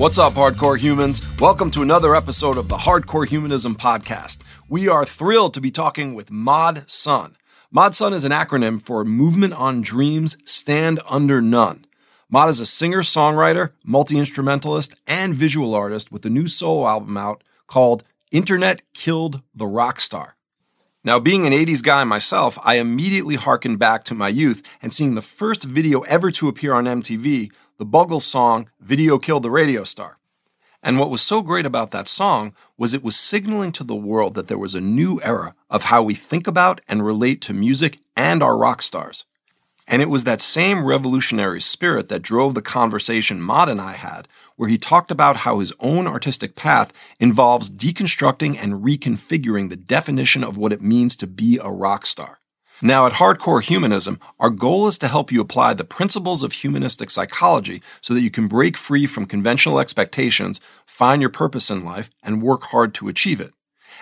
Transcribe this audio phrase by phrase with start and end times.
[0.00, 1.20] What's up, hardcore humans?
[1.38, 4.38] Welcome to another episode of the Hardcore Humanism Podcast.
[4.66, 7.36] We are thrilled to be talking with Mod Sun.
[7.70, 11.84] Mod Sun is an acronym for Movement on Dreams Stand Under None.
[12.30, 17.18] Mod is a singer songwriter, multi instrumentalist, and visual artist with a new solo album
[17.18, 20.32] out called Internet Killed the Rockstar.
[21.04, 25.14] Now, being an 80s guy myself, I immediately harkened back to my youth and seeing
[25.14, 27.50] the first video ever to appear on MTV,
[27.80, 30.18] the Buggles song Video Killed the Radio Star.
[30.82, 34.34] And what was so great about that song was it was signaling to the world
[34.34, 37.98] that there was a new era of how we think about and relate to music
[38.14, 39.24] and our rock stars.
[39.88, 44.28] And it was that same revolutionary spirit that drove the conversation Mod and I had,
[44.56, 50.44] where he talked about how his own artistic path involves deconstructing and reconfiguring the definition
[50.44, 52.39] of what it means to be a rock star.
[52.82, 57.10] Now, at Hardcore Humanism, our goal is to help you apply the principles of humanistic
[57.10, 62.08] psychology so that you can break free from conventional expectations, find your purpose in life,
[62.22, 63.52] and work hard to achieve it.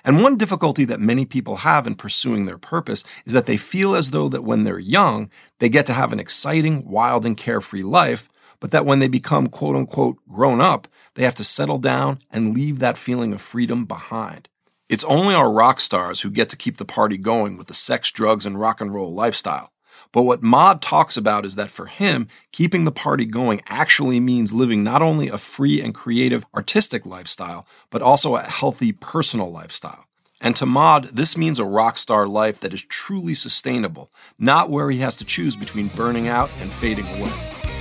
[0.04, 3.96] And one difficulty that many people have in pursuing their purpose is that they feel
[3.96, 7.82] as though that when they're young, they get to have an exciting, wild, and carefree
[7.82, 8.28] life,
[8.60, 12.54] but that when they become quote unquote grown up, they have to settle down and
[12.54, 14.48] leave that feeling of freedom behind.
[14.88, 18.10] It's only our rock stars who get to keep the party going with the sex,
[18.10, 19.70] drugs, and rock and roll lifestyle.
[20.12, 24.54] But what Mod talks about is that for him, keeping the party going actually means
[24.54, 30.06] living not only a free and creative artistic lifestyle, but also a healthy personal lifestyle.
[30.40, 34.90] And to Mod, this means a rock star life that is truly sustainable, not where
[34.90, 37.32] he has to choose between burning out and fading away.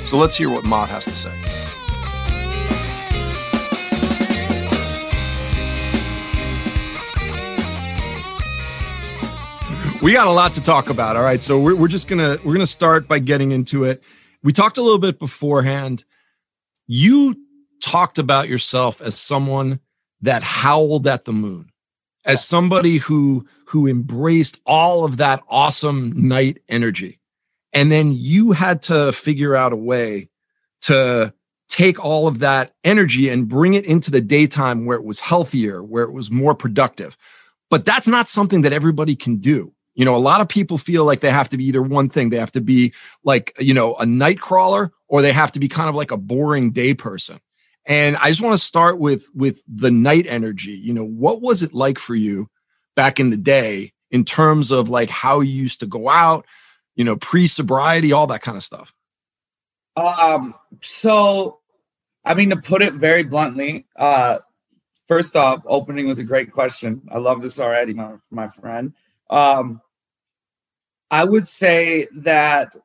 [0.03, 1.66] So let's hear what Mod has to say.
[10.01, 11.15] We got a lot to talk about.
[11.15, 14.03] All right, so we're, we're just gonna we're gonna start by getting into it.
[14.43, 16.03] We talked a little bit beforehand.
[16.85, 17.35] You
[17.81, 19.79] talked about yourself as someone
[20.21, 21.71] that howled at the moon,
[22.25, 27.19] as somebody who who embraced all of that awesome night energy,
[27.73, 30.29] and then you had to figure out a way
[30.81, 31.33] to
[31.69, 35.83] take all of that energy and bring it into the daytime where it was healthier,
[35.83, 37.17] where it was more productive.
[37.69, 39.73] But that's not something that everybody can do.
[39.97, 42.29] You know, a lot of people feel like they have to be either one thing.
[42.29, 42.93] They have to be
[43.23, 46.17] like, you know, a night crawler or they have to be kind of like a
[46.17, 47.39] boring day person.
[47.83, 50.73] And I just want to start with with the night energy.
[50.73, 52.47] You know, what was it like for you
[52.95, 56.45] back in the day in terms of like how you used to go out,
[56.95, 58.93] you know, pre-sobriety, all that kind of stuff?
[59.95, 61.59] Um, so
[62.23, 64.37] I mean to put it very bluntly, uh
[65.07, 67.01] first off, opening with a great question.
[67.11, 68.93] I love this already, my, my friend.
[69.29, 69.81] Um,
[71.09, 72.75] I would say that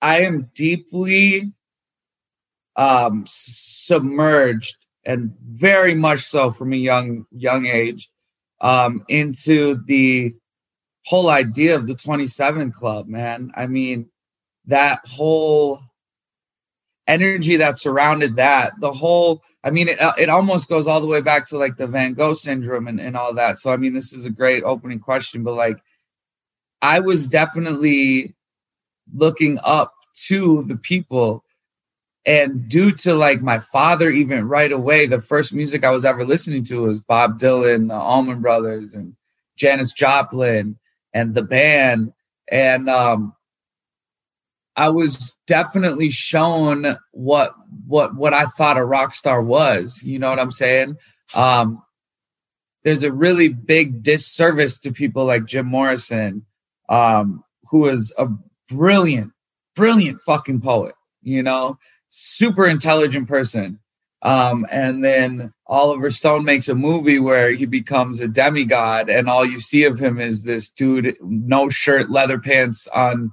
[0.00, 1.52] I am deeply
[2.76, 8.10] um, submerged and very much so from a young young age
[8.60, 10.34] um, into the
[11.06, 13.52] whole idea of the 27 club man.
[13.56, 14.08] I mean
[14.66, 15.80] that whole
[17.08, 21.20] energy that surrounded that the whole i mean it, it almost goes all the way
[21.20, 23.58] back to like the van gogh syndrome and, and all that.
[23.58, 25.82] So i mean this is a great opening question but like
[26.82, 28.34] I was definitely
[29.14, 29.94] looking up
[30.26, 31.44] to the people.
[32.26, 36.24] And due to like my father, even right away, the first music I was ever
[36.24, 39.16] listening to was Bob Dylan, the Allman Brothers, and
[39.56, 40.78] Janis Joplin,
[41.14, 42.12] and the band.
[42.50, 43.34] And um,
[44.76, 47.54] I was definitely shown what
[47.86, 50.02] what what I thought a rock star was.
[50.04, 50.96] You know what I'm saying?
[51.34, 51.82] Um,
[52.84, 56.44] there's a really big disservice to people like Jim Morrison
[56.88, 58.28] um, who is a
[58.68, 59.32] brilliant,
[59.74, 61.78] brilliant fucking poet, you know,
[62.10, 63.78] super intelligent person.
[64.22, 69.44] Um, and then Oliver Stone makes a movie where he becomes a demigod, and all
[69.44, 73.32] you see of him is this dude, no shirt, leather pants on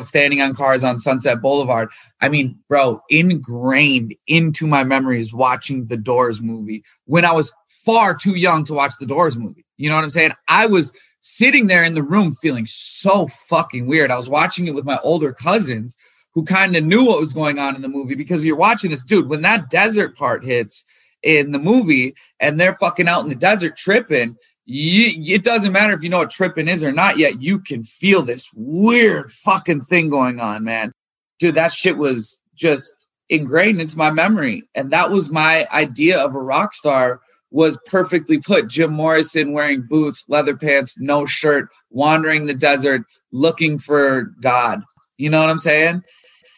[0.00, 1.90] standing on cars on Sunset Boulevard.
[2.20, 8.14] I mean, bro, ingrained into my memories watching the Doors movie when I was far
[8.14, 9.64] too young to watch the Doors movie.
[9.78, 10.32] You know what I'm saying?
[10.46, 14.10] I was sitting there in the room feeling so fucking weird.
[14.10, 15.96] I was watching it with my older cousins
[16.32, 19.02] who kind of knew what was going on in the movie because you're watching this
[19.02, 20.84] dude when that desert part hits
[21.22, 24.36] in the movie and they're fucking out in the desert tripping.
[24.64, 27.42] You, it doesn't matter if you know what tripping is or not yet.
[27.42, 30.92] You can feel this weird fucking thing going on, man.
[31.38, 34.62] Dude, that shit was just ingrained into my memory.
[34.74, 37.20] And that was my idea of a rock star
[37.50, 38.68] was perfectly put.
[38.68, 43.02] Jim Morrison wearing boots, leather pants, no shirt, wandering the desert,
[43.32, 44.82] looking for God.
[45.18, 46.02] You know what I'm saying?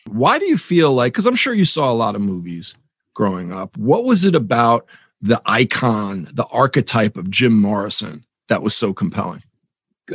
[0.09, 2.75] Why do you feel like, because I'm sure you saw a lot of movies,
[3.15, 3.77] growing up.
[3.77, 4.87] What was it about
[5.21, 9.43] the icon, the archetype of Jim Morrison that was so compelling?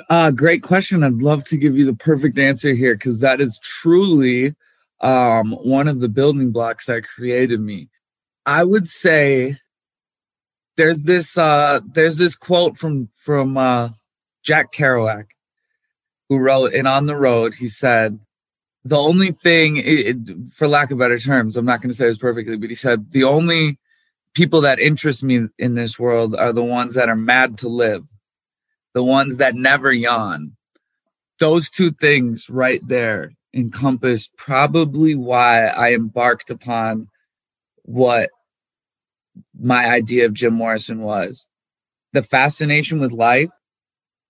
[0.09, 1.03] Uh, great question.
[1.03, 4.53] I'd love to give you the perfect answer here because that is truly
[5.01, 7.89] um, one of the building blocks that created me.
[8.45, 9.57] I would say
[10.77, 13.89] there's this uh, there's this quote from from uh,
[14.43, 15.25] Jack Kerouac
[16.29, 17.55] who wrote in On the Road.
[17.55, 18.19] He said,
[18.85, 20.17] "The only thing, it,
[20.53, 23.11] for lack of better terms, I'm not going to say this perfectly, but he said
[23.11, 23.77] the only
[24.33, 28.05] people that interest me in this world are the ones that are mad to live,
[28.93, 30.55] the ones that never yawn.
[31.39, 37.09] Those two things right there encompass probably why I embarked upon
[37.83, 38.29] what
[39.59, 41.45] my idea of Jim Morrison was.
[42.13, 43.51] The fascination with life,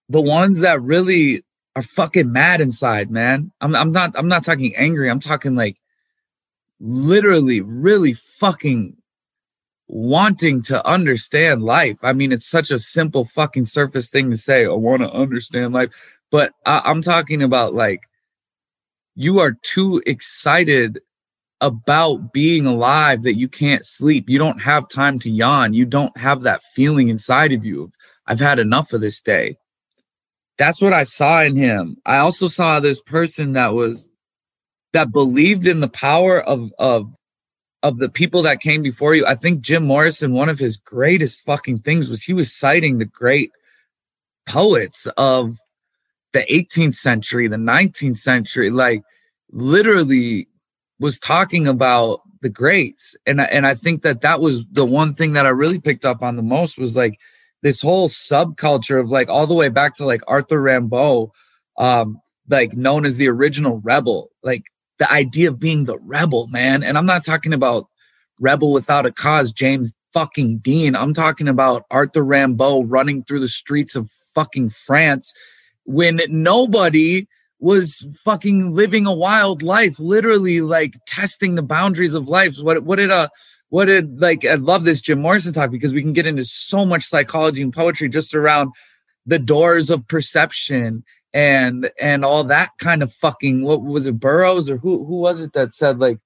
[0.10, 1.44] the ones that really
[1.76, 3.52] are fucking mad inside, man.
[3.62, 5.10] I'm I'm not I'm not talking angry.
[5.10, 5.78] I'm talking like
[6.80, 8.98] literally really fucking
[9.88, 12.00] wanting to understand life.
[12.02, 15.74] I mean, it's such a simple fucking surface thing to say, I want to understand
[15.74, 15.90] life.
[16.32, 18.02] But I, I'm talking about like
[19.16, 21.00] you are too excited
[21.62, 24.30] about being alive that you can't sleep.
[24.30, 25.74] You don't have time to yawn.
[25.74, 27.92] You don't have that feeling inside of you.
[28.28, 29.58] I've had enough of this day.
[30.58, 31.98] That's what I saw in him.
[32.06, 34.10] I also saw this person that was
[34.94, 37.14] that believed in the power of of
[37.84, 39.26] of the people that came before you.
[39.26, 43.06] I think Jim Morrison one of his greatest fucking things was he was citing the
[43.06, 43.52] great
[44.48, 45.58] poets of
[46.34, 49.02] the 18th century, the 19th century, like
[49.52, 50.48] literally
[51.00, 53.16] was talking about the greats.
[53.26, 56.22] And, and I think that that was the one thing that I really picked up
[56.22, 57.20] on the most was like
[57.62, 61.32] this whole subculture of like all the way back to like Arthur Rimbaud,
[61.78, 64.66] um, like known as the original rebel, like
[65.00, 66.84] the idea of being the rebel, man.
[66.84, 67.88] And I'm not talking about
[68.40, 70.96] rebel without a cause, James fucking Dean.
[70.96, 75.34] I'm talking about Arthur Rimbaud running through the streets of fucking France
[75.86, 77.28] when nobody
[77.60, 82.58] was fucking living a wild life, literally like testing the boundaries of life.
[82.62, 83.30] What what did uh
[83.70, 86.86] what did like I love this Jim Morrison talk because we can get into so
[86.86, 88.72] much psychology and poetry just around
[89.26, 94.70] the doors of perception and and all that kind of fucking what was it Burroughs
[94.70, 96.20] or who who was it that said like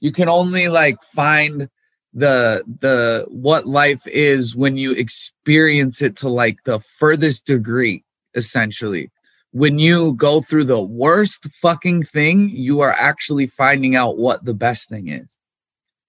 [0.00, 1.68] you can only like find
[2.14, 8.04] the the what life is when you experience it to like the furthest degree
[8.34, 9.10] essentially
[9.52, 14.54] when you go through the worst fucking thing you are actually finding out what the
[14.54, 15.38] best thing is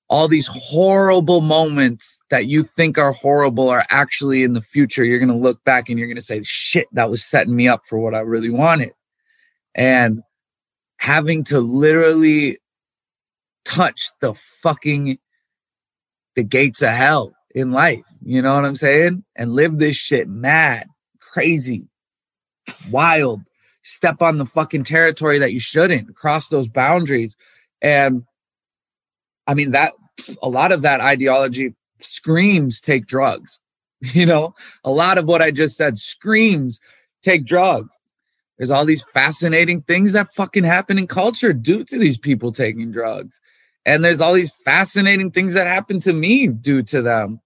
[0.10, 5.20] all these horrible moments that you think are horrible are actually in the future you're
[5.20, 7.86] going to look back and you're going to say shit that was setting me up
[7.86, 8.92] for what i really wanted
[9.76, 10.22] and
[10.98, 12.60] having to literally
[13.66, 15.18] touch the fucking
[16.36, 18.06] the gates of hell in life.
[18.24, 19.24] You know what I'm saying?
[19.36, 20.88] And live this shit mad,
[21.20, 21.88] crazy,
[22.90, 23.42] wild,
[23.84, 27.36] step on the fucking territory that you shouldn't, cross those boundaries.
[27.82, 28.24] And
[29.48, 29.94] I mean, that
[30.42, 33.60] a lot of that ideology screams take drugs.
[34.12, 36.82] You know, a lot of what I just said screams
[37.22, 37.98] take drugs.
[38.58, 42.92] There's all these fascinating things that fucking happen in culture due to these people taking
[42.92, 43.40] drugs
[43.86, 47.42] and there's all these fascinating things that happen to me due to them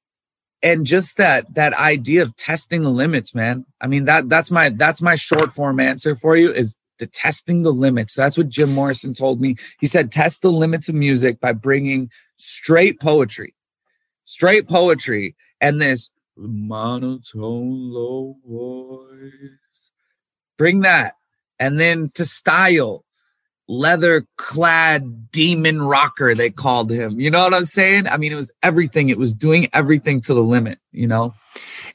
[0.63, 3.65] and just that that idea of testing the limits man.
[3.81, 7.61] I mean that that's my that's my short form answer for you is the testing
[7.61, 8.15] the limits.
[8.15, 9.55] That's what jim morrison told me.
[9.79, 13.53] He said test the limits of music by bringing straight poetry
[14.27, 19.91] straight poetry and this monotone low voice.
[20.57, 21.15] Bring that
[21.59, 23.03] and then to style
[23.67, 27.19] leather clad demon rocker they called him.
[27.19, 28.07] You know what i'm saying?
[28.07, 29.09] I mean it was everything.
[29.09, 31.33] It was doing everything to the limit you know?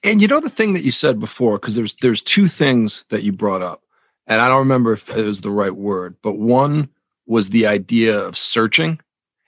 [0.05, 1.59] And you know the thing that you said before?
[1.59, 3.83] Because there's there's two things that you brought up
[4.27, 6.89] and i don't remember if it was the right word but one
[7.27, 9.01] was the idea of searching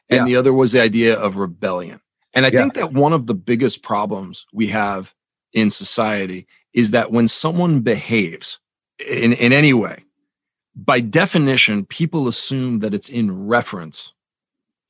[0.09, 0.25] and yeah.
[0.25, 2.01] the other was the idea of rebellion.
[2.33, 2.61] And i yeah.
[2.61, 5.15] think that one of the biggest problems we have
[5.53, 8.59] in society is that when someone behaves
[9.07, 10.05] in in any way
[10.77, 14.13] by definition, people assume that it's in reference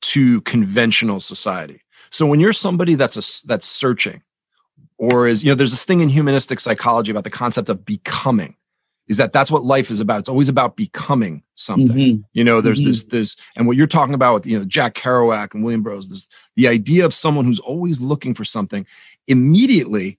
[0.01, 1.81] to conventional society.
[2.09, 4.21] So when you're somebody that's a, that's searching,
[4.97, 8.55] or is you know, there's this thing in humanistic psychology about the concept of becoming.
[9.07, 10.19] Is that that's what life is about?
[10.19, 11.89] It's always about becoming something.
[11.95, 12.21] Mm-hmm.
[12.33, 12.87] You know, there's mm-hmm.
[12.87, 16.07] this this, and what you're talking about with you know Jack Kerouac and William Burroughs,
[16.07, 18.85] this the idea of someone who's always looking for something.
[19.27, 20.17] Immediately,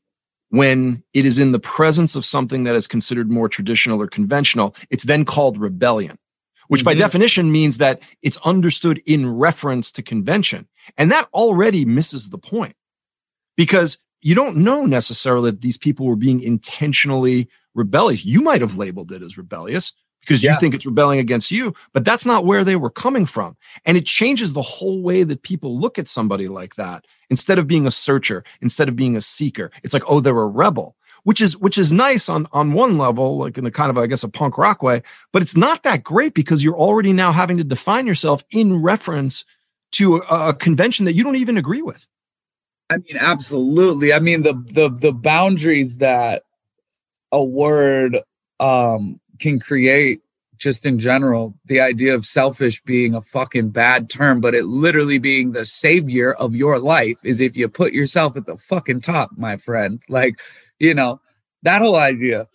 [0.50, 4.74] when it is in the presence of something that is considered more traditional or conventional,
[4.90, 6.18] it's then called rebellion.
[6.68, 7.00] which by mm-hmm.
[7.00, 10.66] definition means that it's understood in reference to convention.
[10.96, 12.74] And that already misses the point
[13.56, 18.24] because you don't know necessarily that these people were being intentionally rebellious.
[18.24, 19.92] You might have labeled it as rebellious
[20.26, 20.52] because yeah.
[20.52, 23.56] you think it's rebelling against you, but that's not where they were coming from.
[23.84, 27.06] And it changes the whole way that people look at somebody like that.
[27.30, 30.46] Instead of being a searcher, instead of being a seeker, it's like, oh, they're a
[30.46, 33.98] rebel which is which is nice on on one level, like in a kind of
[33.98, 35.02] I guess a punk rock way,
[35.32, 39.44] but it's not that great because you're already now having to define yourself in reference
[39.90, 42.06] to a, a convention that you don't even agree with.
[42.90, 44.12] I mean, absolutely.
[44.12, 46.44] I mean the the the boundaries that
[47.32, 48.20] a word
[48.60, 50.20] um can create
[50.58, 55.18] just in general, the idea of selfish being a fucking bad term, but it literally
[55.18, 59.30] being the savior of your life is if you put yourself at the fucking top,
[59.36, 60.02] my friend.
[60.08, 60.40] Like
[60.78, 61.20] you know,
[61.62, 62.48] that whole idea.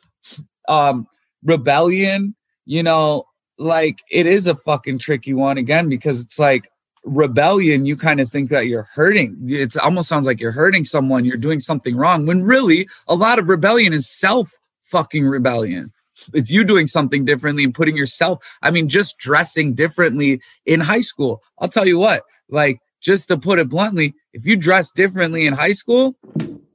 [0.67, 1.07] Um,
[1.43, 2.35] rebellion,
[2.65, 3.25] you know,
[3.57, 6.69] like it is a fucking tricky one again because it's like
[7.03, 9.37] rebellion, you kind of think that you're hurting.
[9.47, 13.39] It almost sounds like you're hurting someone, you're doing something wrong, when really a lot
[13.39, 14.51] of rebellion is self
[14.83, 15.91] fucking rebellion.
[16.33, 21.01] It's you doing something differently and putting yourself, I mean, just dressing differently in high
[21.01, 21.41] school.
[21.59, 25.53] I'll tell you what, like, just to put it bluntly, if you dress differently in
[25.53, 26.15] high school,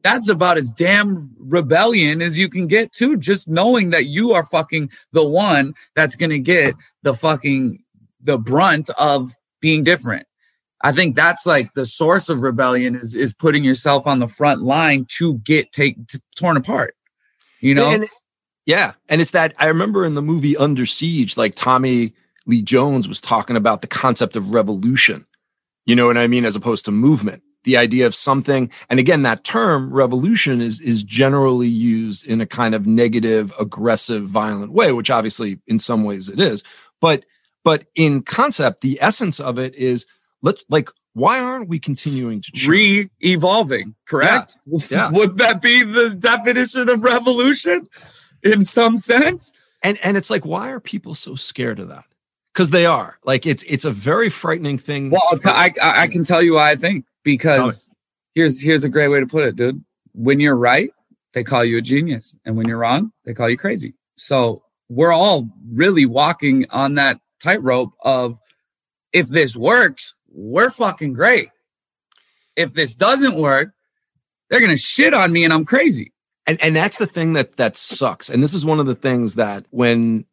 [0.07, 4.47] that's about as damn rebellion as you can get to just knowing that you are
[4.47, 7.83] fucking the one that's going to get the fucking
[8.23, 10.25] the brunt of being different
[10.83, 14.63] i think that's like the source of rebellion is is putting yourself on the front
[14.63, 16.95] line to get take to, torn apart
[17.61, 18.07] you know and,
[18.67, 22.13] yeah and it's that i remember in the movie under siege like tommy
[22.45, 25.25] lee jones was talking about the concept of revolution
[25.87, 29.23] you know what i mean as opposed to movement the idea of something and again
[29.23, 34.93] that term revolution is is generally used in a kind of negative aggressive violent way
[34.93, 36.63] which obviously in some ways it is
[37.01, 37.25] but
[37.65, 40.07] but in concept the essence of it is
[40.43, 44.81] let like why aren't we continuing to re-evolving correct yeah.
[44.91, 45.11] yeah.
[45.13, 47.87] would that be the definition of revolution
[48.43, 49.53] in some sense
[49.83, 52.05] and and it's like why are people so scared of that
[52.53, 56.43] because they are like it's it's a very frightening thing well I, I can tell
[56.43, 57.97] you why i think because oh.
[58.35, 59.85] here's here's a great way to put it, dude.
[60.13, 60.91] When you're right,
[61.35, 63.95] they call you a genius, and when you're wrong, they call you crazy.
[64.17, 68.39] So we're all really walking on that tightrope of
[69.13, 71.51] if this works, we're fucking great.
[72.55, 73.73] If this doesn't work,
[74.49, 76.13] they're gonna shit on me and I'm crazy.
[76.47, 78.29] And and that's the thing that that sucks.
[78.29, 80.25] And this is one of the things that when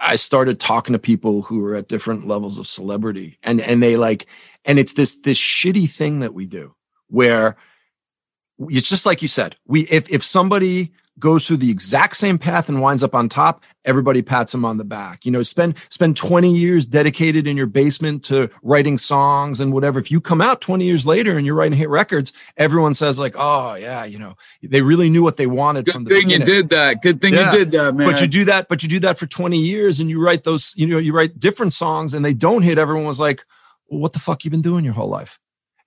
[0.00, 3.96] I started talking to people who are at different levels of celebrity and and they
[3.96, 4.26] like
[4.64, 6.74] and it's this this shitty thing that we do
[7.08, 7.56] where
[8.58, 12.68] it's just like you said we if if somebody goes through the exact same path
[12.68, 16.16] and winds up on top everybody pats him on the back you know spend spend
[16.16, 20.60] 20 years dedicated in your basement to writing songs and whatever if you come out
[20.60, 24.34] 20 years later and you're writing hit records everyone says like oh yeah you know
[24.62, 26.46] they really knew what they wanted good from the thing beginning.
[26.46, 27.52] you did that good thing yeah.
[27.52, 30.00] you did that man but you do that but you do that for 20 years
[30.00, 33.06] and you write those you know you write different songs and they don't hit everyone
[33.06, 33.44] was like
[33.88, 35.38] well, what the fuck you been doing your whole life?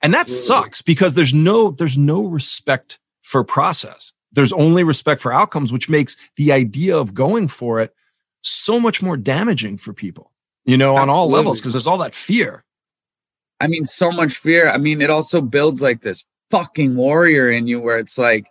[0.02, 4.14] And that sucks because there's no there's no respect for process.
[4.32, 7.94] There's only respect for outcomes, which makes the idea of going for it
[8.42, 10.32] so much more damaging for people,
[10.66, 11.02] you know, Absolutely.
[11.02, 12.64] on all levels, because there's all that fear.
[13.60, 14.70] I mean, so much fear.
[14.70, 18.48] I mean, it also builds like this fucking warrior in you where it's like,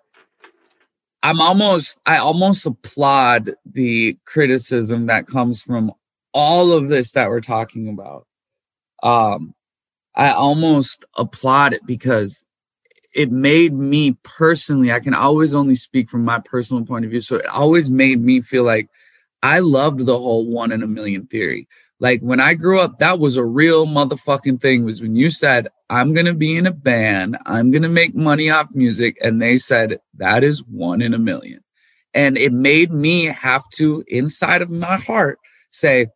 [1.23, 5.93] I'm almost, I almost applaud the criticism that comes from
[6.35, 8.27] all of this that we're talking about
[9.03, 9.55] um,
[10.15, 12.45] I almost applaud it because
[13.15, 17.21] it made me personally, I can always only speak from my personal point of view.
[17.21, 18.89] So it always made me feel like
[19.43, 21.69] I loved the whole one in a million theory.
[22.01, 24.85] Like when I grew up, that was a real motherfucking thing.
[24.85, 28.15] Was when you said, I'm going to be in a band, I'm going to make
[28.15, 29.17] money off music.
[29.23, 31.65] And they said, that is one in a million.
[32.15, 35.39] And it made me have to, inside of my heart,
[35.71, 36.09] say,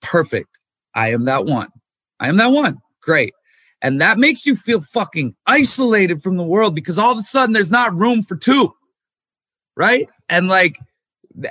[0.00, 0.58] perfect.
[0.94, 1.68] I am that one.
[2.18, 2.78] I am that one.
[3.00, 3.34] Great.
[3.82, 7.52] And that makes you feel fucking isolated from the world because all of a sudden
[7.52, 8.74] there's not room for two.
[9.76, 10.10] Right.
[10.28, 10.78] And like,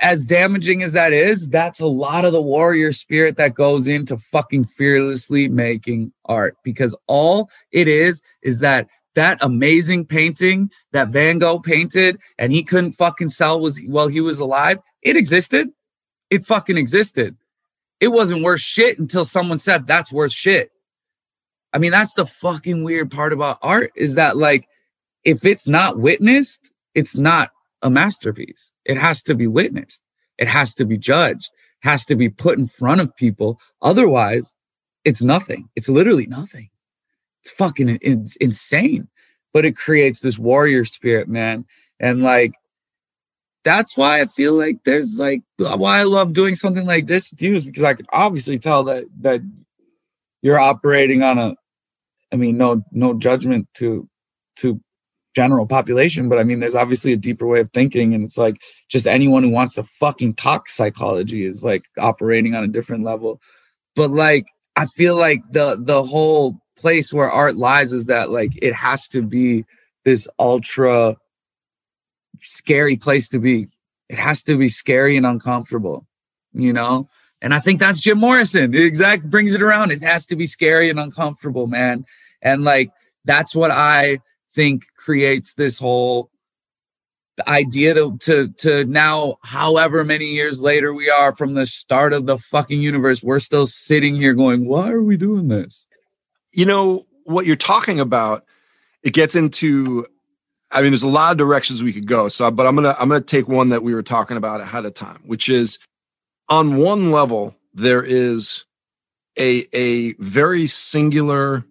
[0.02, 4.18] as damaging as that is, that's a lot of the warrior spirit that goes into
[4.18, 11.40] fucking fearlessly making art because all it is is that that amazing painting that Van
[11.40, 15.70] Gogh painted and he couldn't fucking sell was while he was alive, it existed.
[16.30, 17.36] It fucking existed
[18.00, 20.72] it wasn't worth shit until someone said that's worth shit.
[21.74, 24.68] I mean, that's the fucking weird part about art is that like
[25.24, 28.72] if it's not witnessed, it's not a masterpiece.
[28.86, 30.02] It has to be witnessed.
[30.38, 31.50] It has to be judged.
[31.82, 33.60] has to be put in front of people.
[33.82, 34.54] Otherwise,
[35.06, 35.70] it's nothing.
[35.76, 36.70] It's literally nothing.
[37.42, 39.08] It's fucking it's insane.
[39.54, 41.66] But it creates this warrior spirit, man.
[42.00, 42.54] And like
[43.64, 47.42] that's why I feel like there's like why I love doing something like this with
[47.42, 49.42] you is because I can obviously tell that that
[50.42, 51.56] you're operating on a
[52.32, 54.08] I mean no no judgment to
[54.58, 54.82] to
[55.36, 58.14] general population, but I mean, there's obviously a deeper way of thinking.
[58.14, 62.64] And it's like just anyone who wants to fucking talk psychology is like operating on
[62.64, 63.40] a different level.
[63.96, 68.52] But like, I feel like the the whole place where art lies is that like
[68.62, 69.66] it has to be
[70.06, 71.16] this ultra
[72.40, 73.68] scary place to be.
[74.10, 76.08] It has to be scary and uncomfortable,
[76.54, 77.08] you know?
[77.42, 78.74] And I think that's Jim Morrison.
[78.74, 79.92] It exact brings it around.
[79.92, 82.06] It has to be scary and uncomfortable, man.
[82.42, 82.92] And like
[83.26, 84.20] that's what I
[84.54, 86.30] think creates this whole
[87.48, 92.26] idea to, to to now however many years later we are from the start of
[92.26, 95.86] the fucking universe we're still sitting here going why are we doing this
[96.52, 98.44] you know what you're talking about
[99.04, 100.06] it gets into
[100.72, 103.08] i mean there's a lot of directions we could go so but i'm gonna i'm
[103.08, 105.80] gonna take one that we were talking about ahead of time which is
[106.50, 108.66] on one level there is
[109.38, 111.64] a a very singular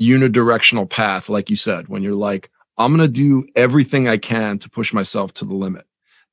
[0.00, 4.58] unidirectional path, like you said, when you're like, I'm going to do everything I can
[4.58, 5.86] to push myself to the limit.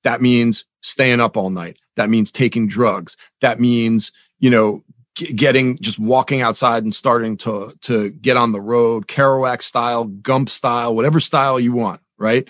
[0.03, 1.77] That means staying up all night.
[1.95, 3.15] That means taking drugs.
[3.41, 8.61] That means, you know, getting just walking outside and starting to to get on the
[8.61, 12.49] road, Kerouac style, Gump style, whatever style you want, right?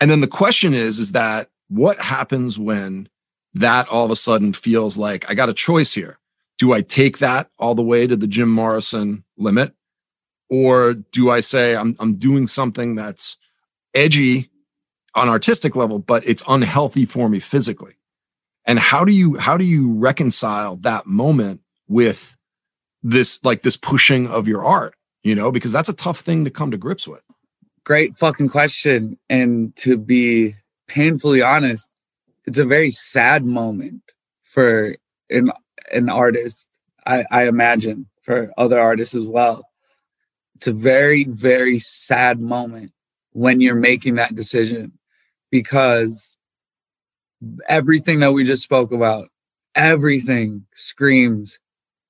[0.00, 3.08] And then the question is is that what happens when
[3.54, 6.18] that all of a sudden feels like I got a choice here?
[6.58, 9.74] Do I take that all the way to the Jim Morrison limit
[10.50, 13.36] or do I say I'm I'm doing something that's
[13.94, 14.50] edgy
[15.14, 17.94] on artistic level, but it's unhealthy for me physically?
[18.66, 22.36] And how do you how do you reconcile that moment with
[23.02, 24.94] this like this pushing of your art?
[25.22, 27.22] You know, because that's a tough thing to come to grips with.
[27.84, 29.18] Great fucking question.
[29.28, 30.54] And to be
[30.88, 31.88] painfully honest,
[32.50, 34.02] it's a very sad moment
[34.42, 34.96] for
[35.30, 35.50] an
[35.90, 36.68] an artist.
[37.06, 39.64] I, I imagine for other artists as well
[40.60, 42.92] it's a very, very sad moment
[43.32, 44.92] when you're making that decision
[45.50, 46.36] because
[47.66, 49.30] everything that we just spoke about,
[49.74, 51.58] everything screams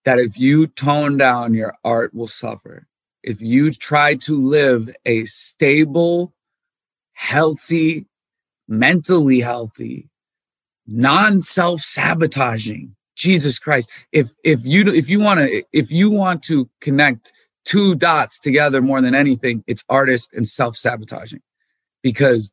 [0.05, 2.89] that if you tone down, your art will suffer.
[3.23, 6.35] If you try to live a stable,
[7.13, 8.09] healthy,
[8.67, 10.10] mentally healthy,
[10.87, 16.69] non-self sabotaging, Jesus Christ, if if you if you want to if you want to
[16.81, 17.33] connect
[17.65, 21.43] two dots together more than anything it's artist and self-sabotaging.
[22.03, 22.51] Because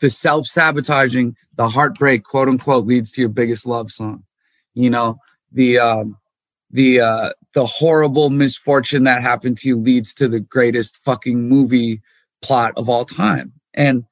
[0.00, 4.24] the self-sabotaging the heartbreak quote unquote leads to your biggest love song.
[4.74, 5.18] You know
[5.52, 6.16] the um
[6.70, 12.00] the uh the horrible misfortune that happened to you leads to the greatest fucking movie
[12.42, 13.52] plot of all time.
[13.74, 14.04] And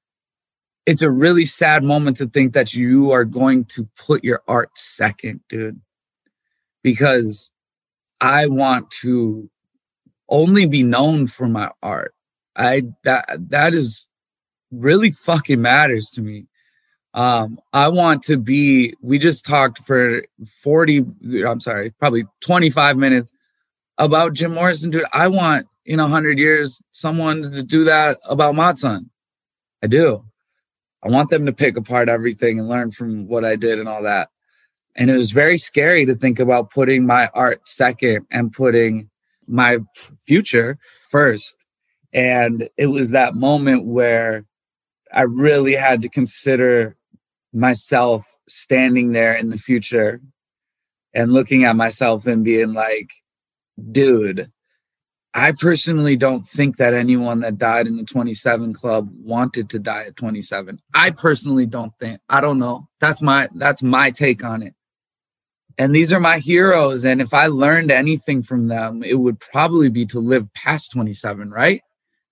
[0.89, 4.71] it's a really sad moment to think that you are going to put your art
[4.77, 5.81] second dude
[6.83, 7.51] because
[8.21, 9.51] i want to
[10.29, 12.15] only be known for my art.
[12.57, 14.07] I that that is
[14.71, 16.47] really fucking matters to me.
[17.15, 20.23] Um, I want to be, we just talked for
[20.63, 21.05] 40,
[21.45, 23.33] I'm sorry, probably 25 minutes
[23.97, 25.05] about Jim Morrison, dude.
[25.13, 29.11] I want in a hundred years someone to do that about Mod Sun.
[29.83, 30.23] I do.
[31.03, 34.03] I want them to pick apart everything and learn from what I did and all
[34.03, 34.31] that.
[34.97, 39.11] And it was very scary to think about putting my art second and putting
[39.47, 39.79] my
[40.27, 40.79] future
[41.11, 41.55] first.
[42.13, 44.45] And it was that moment where
[45.13, 46.97] I really had to consider
[47.53, 50.21] myself standing there in the future
[51.15, 53.11] and looking at myself and being like,
[53.93, 54.51] dude,
[55.35, 60.05] I personally don't think that anyone that died in the 27 club wanted to die
[60.05, 60.81] at 27.
[60.95, 62.21] I personally don't think.
[62.29, 62.89] I don't know.
[63.01, 64.75] That's my that's my take on it
[65.79, 69.89] and these are my heroes and if i learned anything from them it would probably
[69.89, 71.83] be to live past 27 right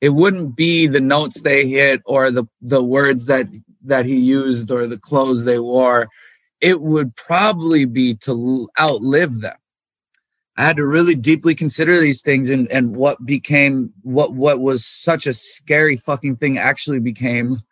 [0.01, 3.47] it wouldn't be the notes they hit or the the words that
[3.83, 6.09] that he used or the clothes they wore
[6.61, 9.57] it would probably be to outlive them
[10.57, 14.85] i had to really deeply consider these things and and what became what what was
[14.85, 17.63] such a scary fucking thing actually became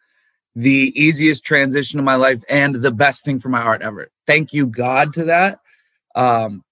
[0.57, 4.09] the easiest transition of my life and the best thing for my art ever.
[4.27, 5.61] Thank you god to that.
[6.15, 6.63] Um,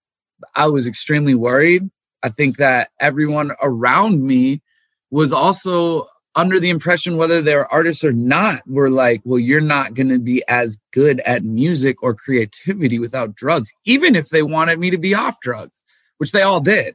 [0.55, 1.90] I was extremely worried.
[2.22, 4.62] I think that everyone around me
[5.11, 9.92] was also under the impression whether they're artists or not were like well you're not
[9.92, 14.79] going to be as good at music or creativity without drugs even if they wanted
[14.79, 15.83] me to be off drugs
[16.22, 16.94] which they all did.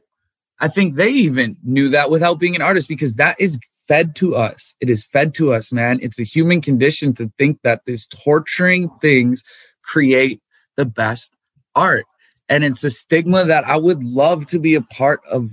[0.58, 4.34] I think they even knew that without being an artist because that is fed to
[4.34, 4.74] us.
[4.80, 5.98] It is fed to us man.
[6.00, 9.44] It's a human condition to think that these torturing things
[9.82, 10.40] create
[10.76, 11.30] the best
[11.74, 12.06] art.
[12.48, 15.50] And it's a stigma that i would love to be a part of.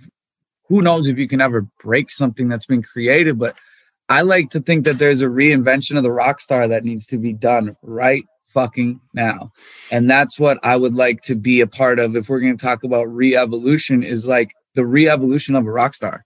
[0.69, 3.57] Who knows if you can ever break something that's been created but
[4.07, 7.17] I like to think that there's a reinvention of the rock star that needs to
[7.17, 8.23] be done right
[8.55, 9.51] fucking now.
[9.91, 12.65] And that's what I would like to be a part of if we're going to
[12.65, 16.23] talk about re-evolution is like the re-evolution of a rock star.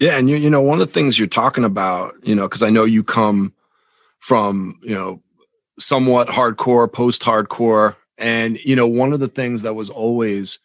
[0.00, 2.62] Yeah, and you you know one of the things you're talking about, you know, cuz
[2.62, 3.52] I know you come
[4.18, 5.22] from, you know,
[5.78, 10.58] somewhat hardcore, post-hardcore, and you know one of the things that was always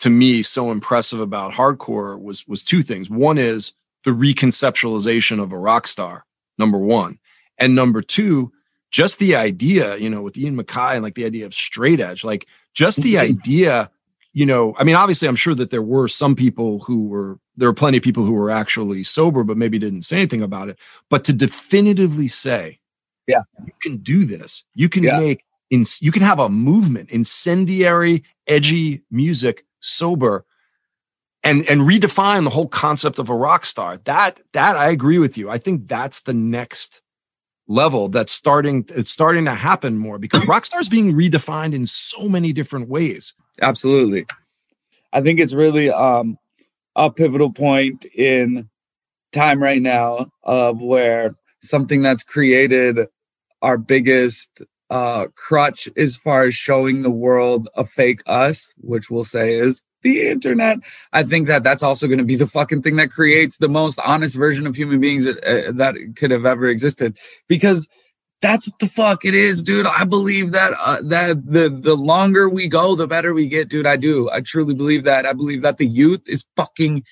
[0.00, 3.10] to me so impressive about hardcore was was two things.
[3.10, 3.72] One is
[4.04, 6.24] the reconceptualization of a rock star,
[6.58, 7.18] number one.
[7.58, 8.52] And number two,
[8.92, 12.22] just the idea, you know, with Ian MacKaye and like the idea of straight edge,
[12.22, 13.38] like just the mm-hmm.
[13.38, 13.90] idea,
[14.34, 17.68] you know, I mean, obviously, I'm sure that there were some people who were, there
[17.68, 20.78] were plenty of people who were actually sober, but maybe didn't say anything about it.
[21.08, 22.78] But to definitively say,
[23.26, 25.18] yeah, you can do this, you can yeah.
[25.18, 30.44] make, in, you can have a movement, incendiary, edgy music, sober,
[31.42, 33.98] and and redefine the whole concept of a rock star.
[34.04, 35.50] That that I agree with you.
[35.50, 37.01] I think that's the next
[37.68, 42.28] level that's starting it's starting to happen more because rock stars being redefined in so
[42.28, 43.34] many different ways.
[43.60, 44.26] Absolutely.
[45.12, 46.38] I think it's really um
[46.96, 48.68] a pivotal point in
[49.32, 53.06] time right now of where something that's created
[53.62, 59.24] our biggest uh crutch as far as showing the world a fake us, which we'll
[59.24, 60.78] say is the internet.
[61.12, 63.98] I think that that's also going to be the fucking thing that creates the most
[64.04, 67.16] honest version of human beings that, uh, that could have ever existed
[67.48, 67.88] because
[68.42, 69.86] that's what the fuck it is, dude.
[69.86, 73.86] I believe that uh, that the the longer we go, the better we get, dude.
[73.86, 74.28] I do.
[74.30, 75.24] I truly believe that.
[75.24, 77.04] I believe that the youth is fucking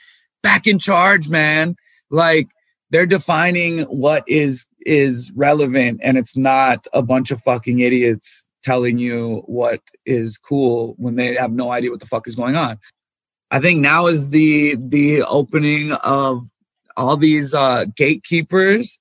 [0.43, 1.77] back in charge, man.
[2.11, 2.51] Like
[2.91, 8.99] they're defining what is is relevant and it's not a bunch of fucking idiots telling
[8.99, 12.79] you what is cool when they have no idea what the fuck is going on.
[13.51, 16.49] I think now is the the opening of
[16.97, 19.01] all these uh, gatekeepers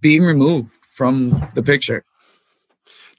[0.00, 2.04] being removed from the picture.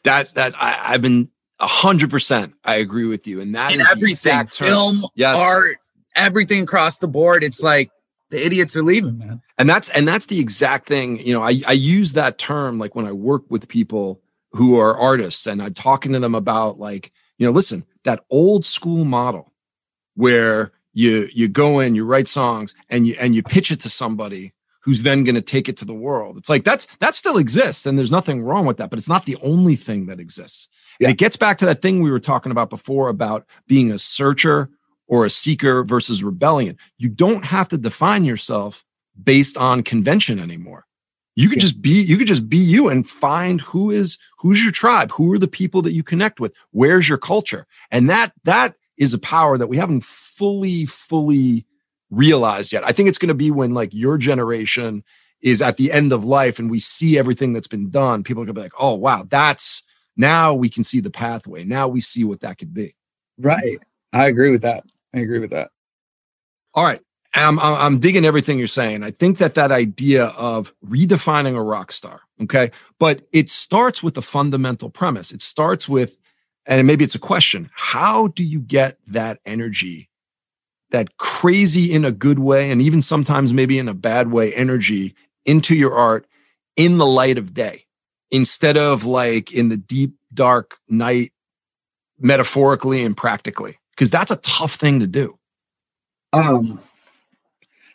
[0.03, 2.53] That that I, I've been a hundred percent.
[2.63, 5.37] I agree with you, and that in everything, film, yes.
[5.39, 5.75] art,
[6.15, 7.43] everything across the board.
[7.43, 7.91] It's like
[8.31, 9.41] the idiots are leaving, man.
[9.57, 11.19] And that's and that's the exact thing.
[11.19, 14.21] You know, I I use that term like when I work with people
[14.53, 18.65] who are artists and I'm talking to them about like, you know, listen, that old
[18.65, 19.53] school model
[20.15, 23.89] where you you go in, you write songs and you and you pitch it to
[23.89, 26.37] somebody who's then going to take it to the world.
[26.37, 29.25] It's like that's that still exists and there's nothing wrong with that, but it's not
[29.25, 30.69] the only thing that exists.
[30.99, 31.07] Yeah.
[31.07, 33.99] And it gets back to that thing we were talking about before about being a
[33.99, 34.69] searcher
[35.11, 36.77] or a seeker versus rebellion.
[36.97, 38.85] You don't have to define yourself
[39.21, 40.87] based on convention anymore.
[41.35, 44.71] You could just be you could just be you and find who is who's your
[44.71, 47.67] tribe who are the people that you connect with where's your culture?
[47.91, 51.65] And that that is a power that we haven't fully fully
[52.09, 52.85] realized yet.
[52.85, 55.03] I think it's going to be when like your generation
[55.41, 58.45] is at the end of life and we see everything that's been done people are
[58.45, 59.83] going to be like oh wow that's
[60.17, 61.63] now we can see the pathway.
[61.63, 62.95] Now we see what that could be.
[63.39, 63.79] Right.
[64.13, 65.69] I agree with that i agree with that
[66.73, 67.01] all right
[67.33, 69.03] I'm, I'm digging everything you're saying.
[69.03, 74.15] I think that that idea of redefining a rock star, okay, but it starts with
[74.15, 75.31] the fundamental premise.
[75.31, 76.17] It starts with,
[76.65, 80.09] and maybe it's a question: How do you get that energy,
[80.89, 85.15] that crazy in a good way, and even sometimes maybe in a bad way, energy
[85.45, 86.27] into your art
[86.75, 87.85] in the light of day,
[88.29, 91.31] instead of like in the deep dark night,
[92.19, 93.77] metaphorically and practically?
[93.91, 95.37] Because that's a tough thing to do.
[96.33, 96.81] Um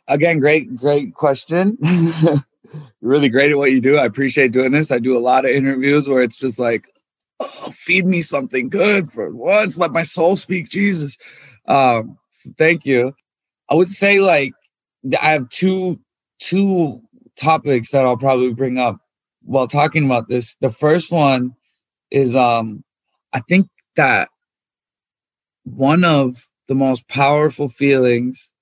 [0.08, 1.78] again, great, great question.
[3.00, 3.96] Really great at what you do.
[3.96, 4.90] I appreciate doing this.
[4.90, 6.88] I do a lot of interviews where it's just like,
[7.40, 9.78] oh, feed me something good for once.
[9.78, 11.16] Let my soul speak Jesus.
[11.68, 13.14] Um, so thank you.
[13.70, 14.52] I would say like
[15.20, 16.00] I have two
[16.40, 17.00] two
[17.36, 18.98] topics that I'll probably bring up
[19.42, 20.56] while talking about this.
[20.60, 21.54] The first one
[22.10, 22.84] is um
[23.32, 24.28] I think that
[25.66, 28.52] one of the most powerful feelings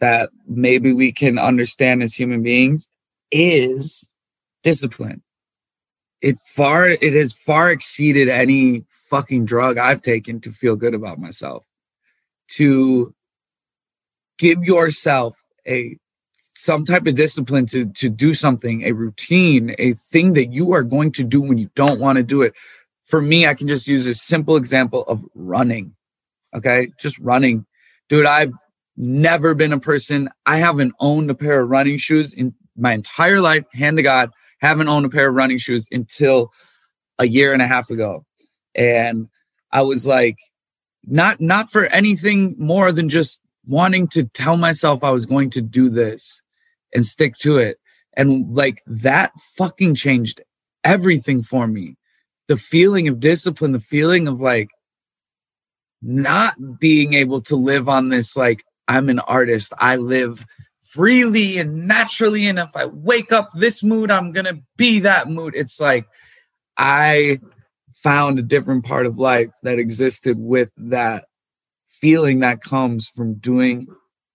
[0.00, 2.88] that maybe we can understand as human beings
[3.30, 4.06] is
[4.62, 5.22] discipline.
[6.20, 11.18] It far it has far exceeded any fucking drug I've taken to feel good about
[11.18, 11.64] myself.
[12.56, 13.14] To
[14.38, 15.96] give yourself a
[16.54, 20.82] some type of discipline to to do something, a routine, a thing that you are
[20.82, 22.54] going to do when you don't want to do it.
[23.04, 25.94] For me, I can just use a simple example of running.
[26.56, 27.66] Okay, just running.
[28.08, 28.52] Dude, I've
[28.96, 30.28] never been a person.
[30.46, 34.30] I haven't owned a pair of running shoes in my entire life, hand to God,
[34.60, 36.52] haven't owned a pair of running shoes until
[37.18, 38.24] a year and a half ago.
[38.74, 39.28] And
[39.72, 40.36] I was like,
[41.04, 45.62] not not for anything more than just wanting to tell myself I was going to
[45.62, 46.42] do this
[46.94, 47.78] and stick to it.
[48.16, 50.40] And like that fucking changed
[50.84, 51.96] everything for me.
[52.48, 54.70] The feeling of discipline, the feeling of like
[56.02, 59.72] not being able to live on this, like, I'm an artist.
[59.78, 60.44] I live
[60.82, 62.46] freely and naturally.
[62.46, 65.54] And if I wake up this mood, I'm going to be that mood.
[65.56, 66.06] It's like
[66.76, 67.40] I
[67.92, 71.26] found a different part of life that existed with that
[71.88, 73.86] feeling that comes from doing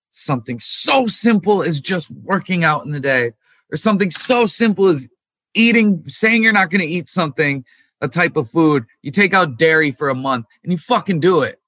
[0.09, 3.31] something so simple as just working out in the day
[3.71, 5.07] or something so simple as
[5.53, 7.63] eating saying you're not going to eat something
[8.01, 8.85] a type of food.
[9.01, 11.59] You take out dairy for a month and you fucking do it.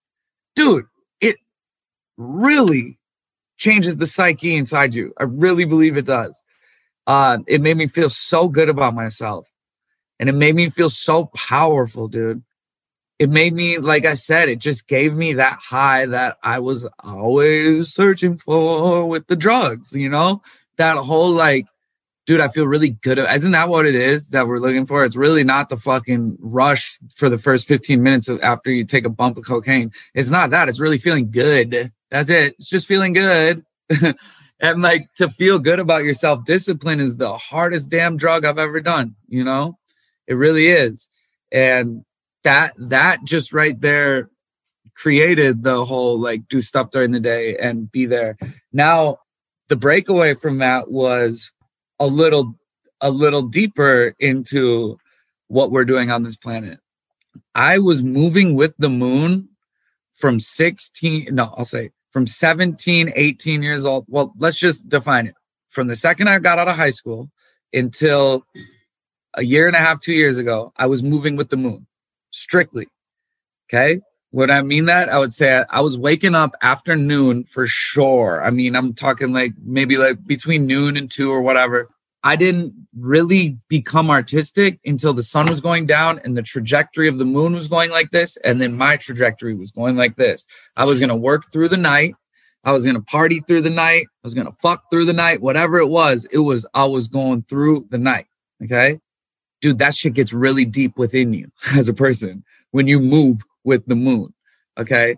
[0.56, 0.86] Dude
[1.22, 1.38] it
[2.18, 3.00] really
[3.58, 5.14] changes the psyche inside you.
[5.18, 6.40] I really believe it does.
[7.08, 9.48] Uh it made me feel so good about myself
[10.20, 12.44] and it made me feel so powerful dude.
[13.20, 16.86] It made me like i said it just gave me that high that i was
[17.00, 20.42] always searching for with the drugs you know?
[20.78, 21.68] That whole like
[22.26, 25.06] dude i feel really good isn't that what it is that we're looking for?
[25.06, 29.10] It's really not the fucking rush for the first 15 minutes after you take a
[29.10, 29.92] bump of cocaine.
[30.14, 31.92] It's not that it's really feeling good.
[32.12, 32.56] That's it.
[32.60, 33.66] It's just feeling good.
[34.60, 38.80] And like to feel good about yourself discipline is the hardest damn drug i've ever
[38.80, 39.78] done you know?
[40.26, 41.10] It really is.
[41.52, 42.06] And
[42.46, 44.30] that that just right there
[44.96, 48.38] created the whole like do stuff during the day and be there.
[48.72, 49.18] Now
[49.68, 51.52] the breakaway from that was
[52.04, 52.60] a little
[53.00, 54.98] a little deeper into
[55.48, 56.80] what we're doing on this planet.
[57.56, 59.50] I was moving with the moon
[60.14, 64.06] from 16 no, I'll say from 17, 18 years old.
[64.08, 65.36] Well, let's just define it.
[65.70, 67.32] From the second I got out of high school
[67.74, 68.46] until
[69.34, 71.88] a year and a half, two years ago, I was moving with the moon
[72.32, 72.88] strictly.
[73.70, 74.02] Okay.
[74.32, 78.44] When I mean that, I would say I was waking up after noon for sure.
[78.44, 81.90] I mean, I'm talking like maybe like between noon and two or whatever.
[82.24, 87.18] I didn't really become artistic until the sun was going down and the trajectory of
[87.18, 88.38] the moon was going like this.
[88.38, 90.46] And then my trajectory was going like this.
[90.78, 92.16] I was going to work through the night.
[92.64, 94.06] I was going to party through the night.
[94.08, 95.42] I was going to fuck through the night.
[95.42, 98.28] Whatever it was, it was, I was going through the night.
[98.64, 99.00] Okay
[99.64, 103.84] dude, that shit gets really deep within you as a person when you move with
[103.88, 104.32] the moon.
[104.78, 105.16] Okay.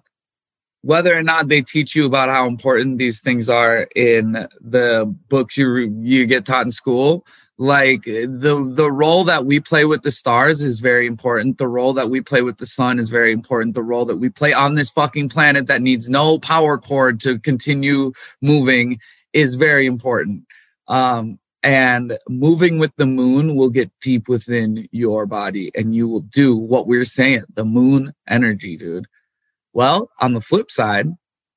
[0.86, 5.58] Whether or not they teach you about how important these things are in the books
[5.58, 7.26] you you get taught in school,
[7.58, 11.58] like the the role that we play with the stars is very important.
[11.58, 13.74] The role that we play with the sun is very important.
[13.74, 17.40] The role that we play on this fucking planet that needs no power cord to
[17.40, 19.00] continue moving
[19.34, 20.44] is very important.
[20.88, 26.22] Um, and moving with the moon will get deep within your body and you will
[26.22, 29.08] do what we're saying the moon energy, dude.
[29.76, 31.10] Well, on the flip side,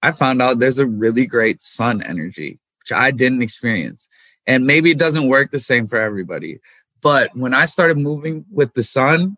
[0.02, 4.09] I found out there's a really great sun energy, which I didn't experience.
[4.44, 6.59] And maybe it doesn't work the same for everybody.
[7.00, 9.37] But when I started moving with the sun,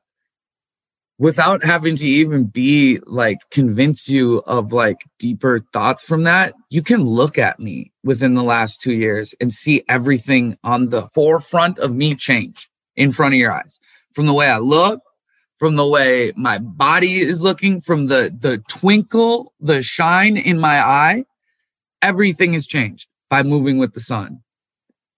[1.19, 6.81] without having to even be like convince you of like deeper thoughts from that you
[6.81, 11.79] can look at me within the last two years and see everything on the forefront
[11.79, 13.79] of me change in front of your eyes
[14.15, 15.03] from the way i look
[15.61, 20.81] from the way my body is looking from the the twinkle the shine in my
[20.81, 21.25] eye
[22.03, 24.41] everything has changed by moving with the sun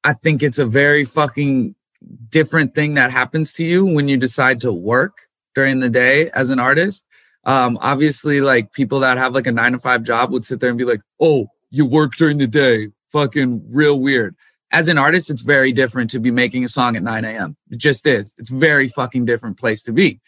[0.05, 1.74] i think it's a very fucking
[2.28, 5.12] different thing that happens to you when you decide to work
[5.55, 7.05] during the day as an artist.
[7.44, 10.70] Um, obviously, like people that have like a nine to five job would sit there
[10.70, 12.88] and be like, oh, you work during the day.
[13.11, 14.35] Fucking real weird.
[14.70, 17.57] As an artist, it's very different to be making a song at 9 a.m.
[17.70, 18.35] It just is.
[18.38, 20.18] It's very fucking different place to be.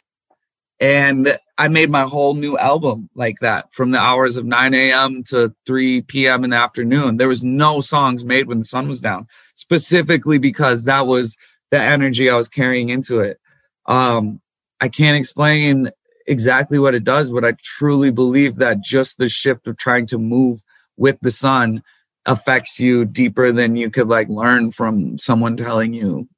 [0.81, 5.23] And I made my whole new album like that from the hours of 9 a.m.
[5.25, 6.43] to 3 p.m.
[6.43, 7.17] in the afternoon.
[7.17, 11.37] There was no songs made when the sun was down, specifically because that was
[11.71, 13.39] the energy I was carrying into it.
[13.87, 14.41] Um,
[14.81, 15.91] I can't explain
[16.27, 20.19] exactly what it does, but I truly believe that just the shift of trying to
[20.19, 20.63] move
[20.97, 21.83] with the sun
[22.27, 26.29] affects you deeper than you could like learn from someone telling you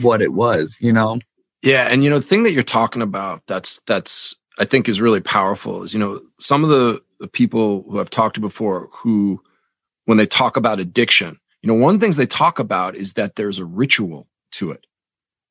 [0.00, 1.18] what it was, you know?
[1.66, 1.88] Yeah.
[1.90, 5.20] And you know, the thing that you're talking about that's that's I think is really
[5.20, 9.42] powerful is, you know, some of the, the people who I've talked to before who
[10.04, 13.14] when they talk about addiction, you know, one of the things they talk about is
[13.14, 14.86] that there's a ritual to it.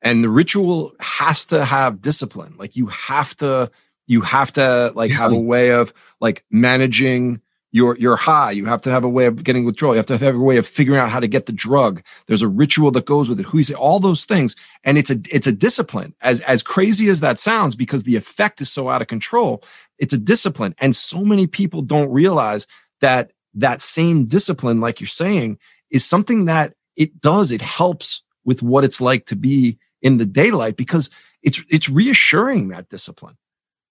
[0.02, 2.56] And the ritual has to have discipline.
[2.58, 3.70] Like you have to,
[4.08, 7.42] you have to like have a way of like managing
[7.76, 8.52] your your high.
[8.52, 9.96] You have to have a way of getting withdrawal.
[9.96, 12.02] You have to have a way of figuring out how to get the drug.
[12.26, 13.46] There's a ritual that goes with it.
[13.48, 16.16] Who you say all those things, and it's a it's a discipline.
[16.22, 19.62] As as crazy as that sounds, because the effect is so out of control,
[20.00, 20.74] it's a discipline.
[20.78, 22.66] And so many people don't realize
[23.02, 25.60] that that same discipline, like you're saying,
[25.92, 27.52] is something that it does.
[27.52, 31.10] It helps with what it's like to be in the daylight because
[31.44, 33.36] it's it's reassuring that discipline.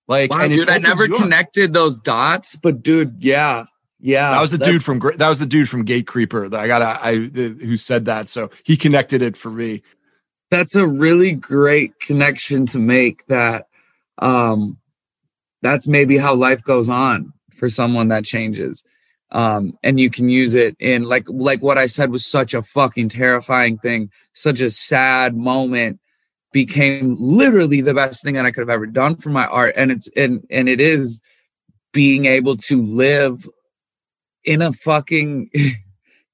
[0.09, 3.65] Like, wow, dude, I never connected those dots, but dude, yeah,
[4.07, 6.83] yeah, that was the dude from that was the dude from Gatecreeper that I got
[6.83, 8.29] I who said that.
[8.29, 9.83] So he connected it for me.
[10.51, 13.25] That's a really great connection to make.
[13.29, 13.67] That
[14.19, 14.77] um,
[15.63, 18.85] that's maybe how life goes on for someone that changes.
[19.31, 22.61] Um, and you can use it in like like what I said was such a
[22.61, 25.99] fucking terrifying thing, such a sad moment
[26.53, 29.73] became literally the best thing that I could have ever done for my art.
[29.79, 31.23] And it's and and it is
[31.95, 33.49] being able to live
[34.45, 35.51] in a fucking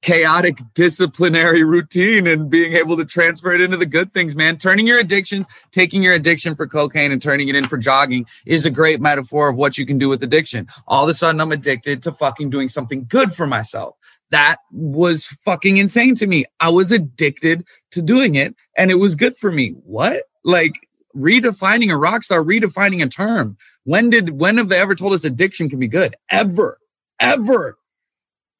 [0.02, 4.56] chaotic disciplinary routine and being able to transfer it into the good things, man.
[4.56, 8.64] Turning your addictions, taking your addiction for cocaine and turning it in for jogging is
[8.64, 10.66] a great metaphor of what you can do with addiction.
[10.86, 13.96] All of a sudden, I'm addicted to fucking doing something good for myself.
[14.30, 16.44] That was fucking insane to me.
[16.60, 19.74] I was addicted to doing it and it was good for me.
[19.84, 20.22] What?
[20.44, 20.72] Like
[21.14, 23.58] redefining a rock star, redefining a term.
[23.84, 26.14] When did, when have they ever told us addiction can be good?
[26.30, 26.78] Ever,
[27.18, 27.76] ever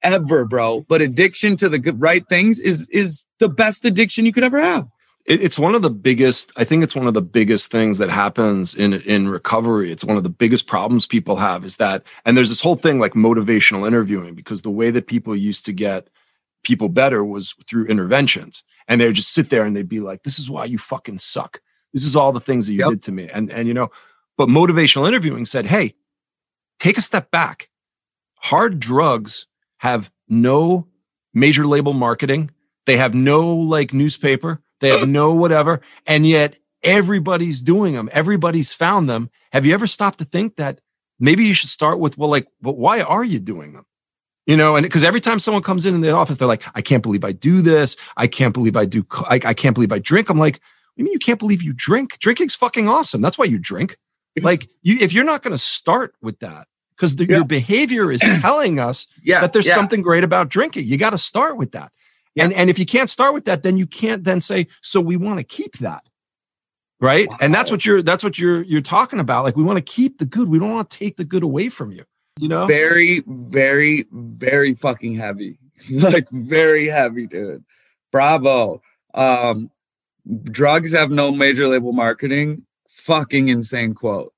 [0.03, 0.85] ever, bro.
[0.89, 4.61] But addiction to the good, right things is is the best addiction you could ever
[4.61, 4.89] have.
[5.27, 6.51] It's one of the biggest.
[6.57, 9.93] I think it's one of the biggest things that happens in in recovery.
[9.93, 12.99] It's one of the biggest problems people have is that, and there's this whole thing
[12.99, 16.09] like motivational interviewing because the way that people used to get
[16.65, 20.23] people better was through interventions, and they would just sit there and they'd be like,
[20.23, 21.61] "This is why you fucking suck.
[21.93, 22.89] This is all the things that you yep.
[22.89, 23.91] did to me," and and you know,
[24.39, 25.95] but motivational interviewing said, "Hey,
[26.79, 27.69] take a step back.
[28.37, 29.47] Hard drugs
[29.81, 30.87] have no
[31.35, 32.51] major label marketing.
[32.87, 34.63] They have no like newspaper.
[34.81, 35.81] They have no whatever.
[36.07, 38.09] And yet everybody's doing them.
[38.13, 39.31] Everybody's found them.
[39.53, 40.81] Have you ever stopped to think that
[41.19, 43.87] maybe you should start with, well, like, but why are you doing them?
[44.47, 46.83] You know, and because every time someone comes in in the office, they're like, I
[46.83, 47.97] can't believe I do this.
[48.17, 49.07] I can't believe I do.
[49.29, 50.29] I, I can't believe I drink.
[50.29, 50.61] I'm like,
[50.99, 52.19] I mean, you can't believe you drink.
[52.19, 53.21] Drinking's fucking awesome.
[53.21, 53.97] That's why you drink.
[54.43, 56.69] Like, you, if you're not going to start with that,
[57.01, 57.37] because yeah.
[57.37, 59.41] your behavior is telling us yeah.
[59.41, 59.75] that there's yeah.
[59.75, 60.87] something great about drinking.
[60.87, 61.93] You got to start with that.
[62.37, 65.17] And, and if you can't start with that, then you can't then say, so we
[65.17, 66.05] want to keep that.
[67.01, 67.29] Right.
[67.29, 67.37] Wow.
[67.41, 69.45] And that's what you're, that's what you're, you're talking about.
[69.45, 70.49] Like we want to keep the good.
[70.49, 72.05] We don't want to take the good away from you.
[72.39, 75.59] You know, very, very, very fucking heavy.
[75.91, 77.65] like very heavy, dude.
[78.13, 78.81] Bravo.
[79.13, 79.71] Um,
[80.45, 82.65] drugs have no major label marketing.
[82.89, 84.33] Fucking insane quote.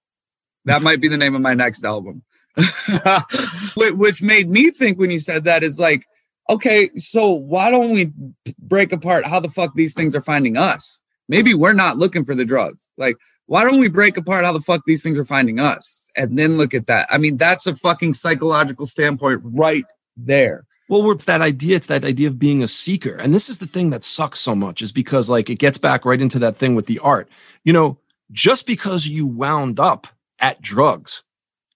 [0.65, 2.23] That might be the name of my next album.
[3.77, 6.07] which made me think when you said that is like,
[6.51, 8.13] okay, so why don't we
[8.59, 11.01] break apart how the fuck these things are finding us?
[11.29, 12.89] Maybe we're not looking for the drugs.
[12.97, 16.39] Like, why don't we break apart how the fuck these things are finding us and
[16.39, 17.09] then look at that?
[17.11, 19.85] I mean, that's a fucking psychological standpoint right
[20.17, 20.67] there.
[20.89, 21.77] Well, it's that idea.
[21.77, 23.15] It's that idea of being a seeker.
[23.15, 26.05] And this is the thing that sucks so much is because, like, it gets back
[26.05, 27.31] right into that thing with the art.
[27.65, 27.99] You know,
[28.31, 30.07] just because you wound up
[30.39, 31.23] at drugs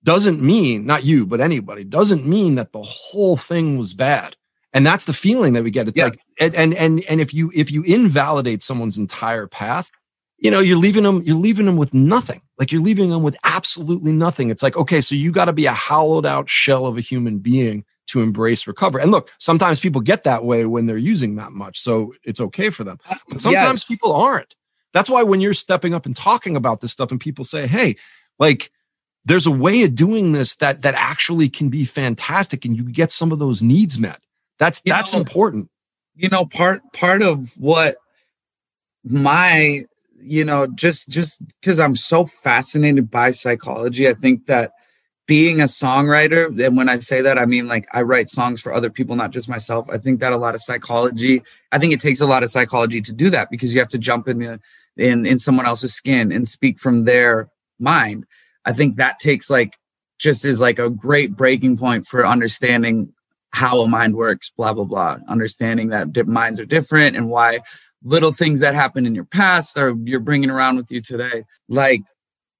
[0.06, 4.36] doesn't mean not you but anybody doesn't mean that the whole thing was bad.
[4.72, 5.88] And that's the feeling that we get.
[5.88, 6.06] It's yeah.
[6.06, 9.90] like and and and if you if you invalidate someone's entire path
[10.38, 12.40] you know you're leaving them you're leaving them with nothing.
[12.58, 14.48] Like you're leaving them with absolutely nothing.
[14.48, 17.38] It's like okay so you got to be a hollowed out shell of a human
[17.38, 21.50] being to embrace recover and look sometimes people get that way when they're using that
[21.50, 22.98] much so it's okay for them.
[23.10, 23.84] Uh, but sometimes yes.
[23.84, 24.54] people aren't.
[24.92, 27.96] That's why when you're stepping up and talking about this stuff and people say hey
[28.38, 28.70] like
[29.26, 33.12] there's a way of doing this that that actually can be fantastic and you get
[33.12, 34.20] some of those needs met.
[34.58, 35.68] That's you that's know, important.
[36.14, 37.96] you know part part of what
[39.04, 39.84] my
[40.20, 44.72] you know just just because i'm so fascinated by psychology i think that
[45.26, 48.72] being a songwriter and when i say that i mean like i write songs for
[48.72, 49.88] other people not just myself.
[49.90, 53.01] I think that a lot of psychology i think it takes a lot of psychology
[53.03, 54.61] to do that because you have to jump in the,
[54.96, 57.48] in in someone else's skin and speak from their
[57.78, 58.24] mind
[58.66, 59.76] I think that takes like
[60.18, 63.12] just is like a great breaking point for understanding
[63.50, 65.18] how a mind works, blah, blah, blah.
[65.28, 67.60] Understanding that minds are different and why
[68.02, 71.44] little things that happened in your past are you're bringing around with you today.
[71.68, 72.02] Like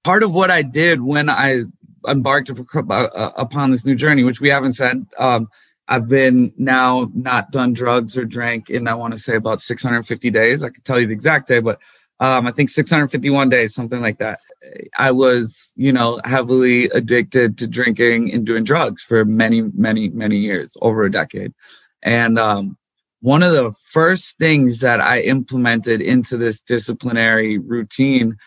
[0.03, 1.63] part of what I did when I
[2.07, 5.49] embarked uh, upon this new journey, which we haven't said, um,
[5.87, 10.29] I've been now not done drugs or drank in I want to say about 650
[10.31, 10.63] days.
[10.63, 11.79] I can tell you the exact day, but
[12.19, 14.39] um, I think 651 days, something like that.
[14.97, 20.37] I was, you know, heavily addicted to drinking and doing drugs for many, many, many
[20.37, 21.53] years, over a decade.
[22.01, 22.77] And um,
[23.21, 28.37] one of the first things that I implemented into this disciplinary routine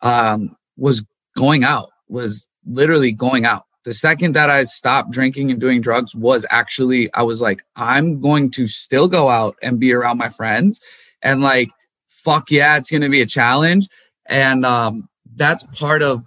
[0.00, 1.04] um, was
[1.36, 3.64] going out, was literally going out.
[3.84, 8.20] The second that I stopped drinking and doing drugs was actually, I was like, I'm
[8.20, 10.80] going to still go out and be around my friends.
[11.20, 11.70] And like,
[12.06, 13.88] fuck yeah, it's going to be a challenge.
[14.26, 16.26] And um, that's part of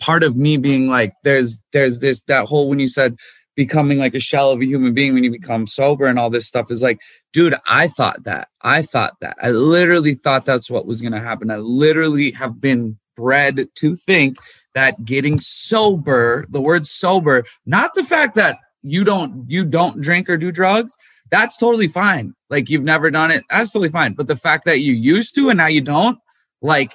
[0.00, 3.16] part of me being like, there's there's this that whole when you said
[3.56, 6.46] becoming like a shell of a human being when you become sober and all this
[6.46, 7.00] stuff is like,
[7.32, 8.48] dude, I thought that.
[8.60, 9.36] I thought that.
[9.42, 11.50] I literally thought that's what was going to happen.
[11.50, 14.36] I literally have been bred to think
[14.74, 20.28] that getting sober, the word sober, not the fact that you don't you don't drink
[20.28, 20.96] or do drugs,
[21.30, 22.34] that's totally fine.
[22.50, 24.12] Like you've never done it, that's totally fine.
[24.12, 26.18] But the fact that you used to and now you don't,
[26.62, 26.94] like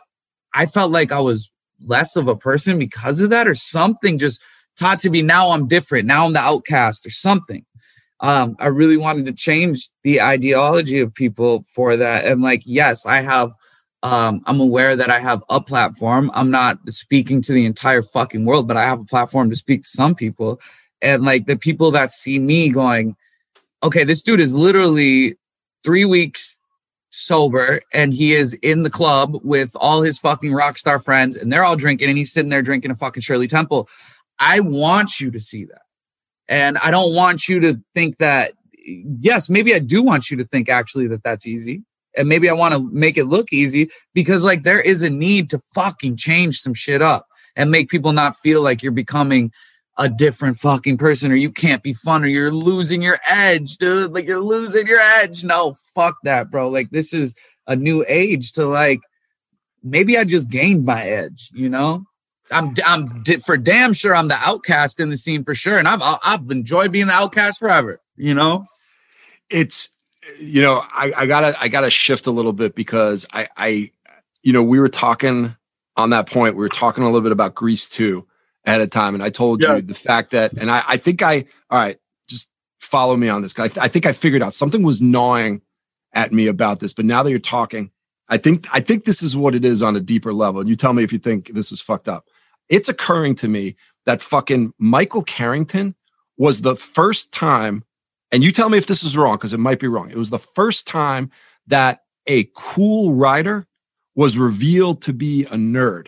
[0.54, 1.51] I felt like I was
[1.86, 4.42] less of a person because of that, or something just
[4.78, 6.08] taught to be now I'm different.
[6.08, 7.66] Now I'm the outcast or something.
[8.22, 12.26] Um, I really wanted to change the ideology of people for that.
[12.26, 13.52] And like, yes, I have
[14.04, 16.32] um, I'm aware that I have a platform.
[16.34, 19.84] I'm not speaking to the entire fucking world, but I have a platform to speak
[19.84, 20.60] to some people.
[21.02, 23.16] And like the people that see me going,
[23.84, 25.38] okay, this dude is literally
[25.84, 26.58] three weeks
[27.12, 31.52] sober and he is in the club with all his fucking rock star friends and
[31.52, 33.88] they're all drinking and he's sitting there drinking a fucking Shirley Temple.
[34.40, 35.84] I want you to see that.
[36.48, 38.54] And I don't want you to think that,
[38.86, 41.84] yes, maybe I do want you to think actually that that's easy.
[42.18, 45.50] And maybe I want to make it look easy because like there is a need
[45.52, 49.52] to fucking change some shit up and make people not feel like you're becoming
[49.98, 54.14] a different fucking person or you can't be fun or you're losing your edge, dude.
[54.14, 55.44] Like you're losing your edge.
[55.44, 56.70] No, fuck that, bro.
[56.70, 57.36] Like this is
[57.68, 59.02] a new age to like
[59.84, 62.06] maybe I just gained my edge, you know?
[62.52, 63.06] I'm I'm
[63.46, 66.92] for damn sure I'm the outcast in the scene for sure and I've I've enjoyed
[66.92, 68.66] being the outcast forever, you know?
[69.50, 69.90] It's
[70.40, 73.92] you know, I, I gotta I gotta shift a little bit because I I
[74.44, 75.56] you know, we were talking
[75.98, 78.26] on that point, we were talking a little bit about Grease 2
[78.66, 79.14] at a time.
[79.14, 79.76] And I told yeah.
[79.76, 81.98] you the fact that, and I, I think I, all right,
[82.28, 82.50] just
[82.80, 83.58] follow me on this.
[83.58, 85.62] I, I think I figured out something was gnawing
[86.14, 87.92] at me about this, but now that you're talking,
[88.30, 90.62] I think, I think this is what it is on a deeper level.
[90.62, 92.28] And you tell me if you think this is fucked up.
[92.70, 95.96] It's occurring to me that fucking Michael Carrington
[96.38, 97.84] was the first time,
[98.32, 100.10] and you tell me if this is wrong, because it might be wrong.
[100.10, 101.30] It was the first time
[101.68, 103.68] that a cool writer
[104.16, 106.08] was revealed to be a nerd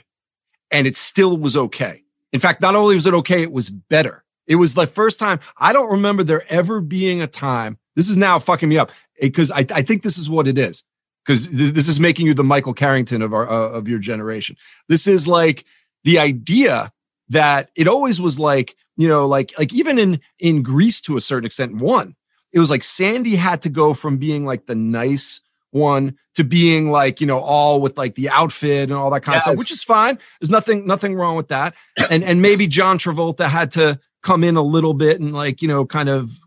[0.73, 2.02] and it still was okay.
[2.33, 4.23] In fact, not only was it okay, it was better.
[4.47, 7.77] It was the first time I don't remember there ever being a time.
[7.95, 10.83] This is now fucking me up because I, I think this is what it is.
[11.23, 14.57] Because th- this is making you the Michael Carrington of our uh, of your generation.
[14.89, 15.63] This is like
[16.03, 16.91] the idea
[17.29, 21.21] that it always was like you know like like even in in Grease to a
[21.21, 21.77] certain extent.
[21.77, 22.15] One,
[22.51, 25.39] it was like Sandy had to go from being like the nice
[25.71, 29.35] one to being like you know all with like the outfit and all that kind
[29.35, 29.41] yes.
[29.41, 31.73] of stuff which is fine there's nothing nothing wrong with that
[32.09, 35.67] and and maybe john travolta had to come in a little bit and like you
[35.67, 36.39] know kind of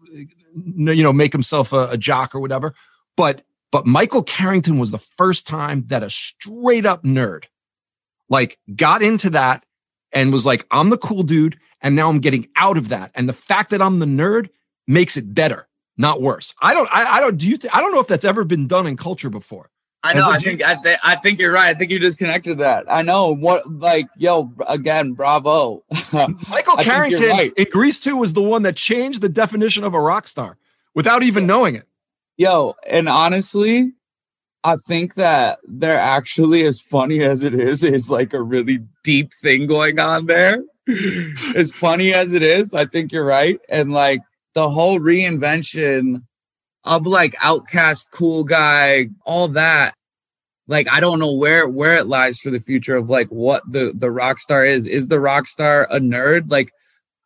[0.54, 2.74] you know make himself a, a jock or whatever
[3.16, 7.44] but but michael carrington was the first time that a straight up nerd
[8.28, 9.64] like got into that
[10.12, 13.28] and was like i'm the cool dude and now i'm getting out of that and
[13.28, 14.48] the fact that i'm the nerd
[14.88, 15.68] makes it better
[15.98, 16.54] not worse.
[16.60, 16.88] I don't.
[16.92, 17.36] I, I don't.
[17.36, 17.56] Do you?
[17.56, 19.70] Th- I don't know if that's ever been done in culture before.
[20.06, 20.30] I know.
[20.30, 20.62] I think.
[20.62, 21.74] I, th- I think you're right.
[21.74, 22.84] I think you just connected that.
[22.88, 23.34] I know.
[23.34, 23.70] What?
[23.70, 25.82] Like, yo, again, bravo.
[26.12, 27.52] Michael Carrington right.
[27.56, 30.58] in Grease 2 was the one that changed the definition of a rock star
[30.94, 31.88] without even knowing it.
[32.36, 33.92] Yo, and honestly,
[34.62, 39.32] I think that they're actually as funny as it is, is like a really deep
[39.34, 40.62] thing going on there.
[41.56, 43.60] as funny as it is, I think you're right.
[43.68, 44.20] And like
[44.54, 46.22] the whole reinvention
[46.86, 49.94] of like outcast cool guy all that.
[50.68, 53.92] Like i don't know where where it lies for the future of like what the
[53.94, 54.86] the rock star is.
[54.86, 56.50] Is the rock star a nerd?
[56.50, 56.72] Like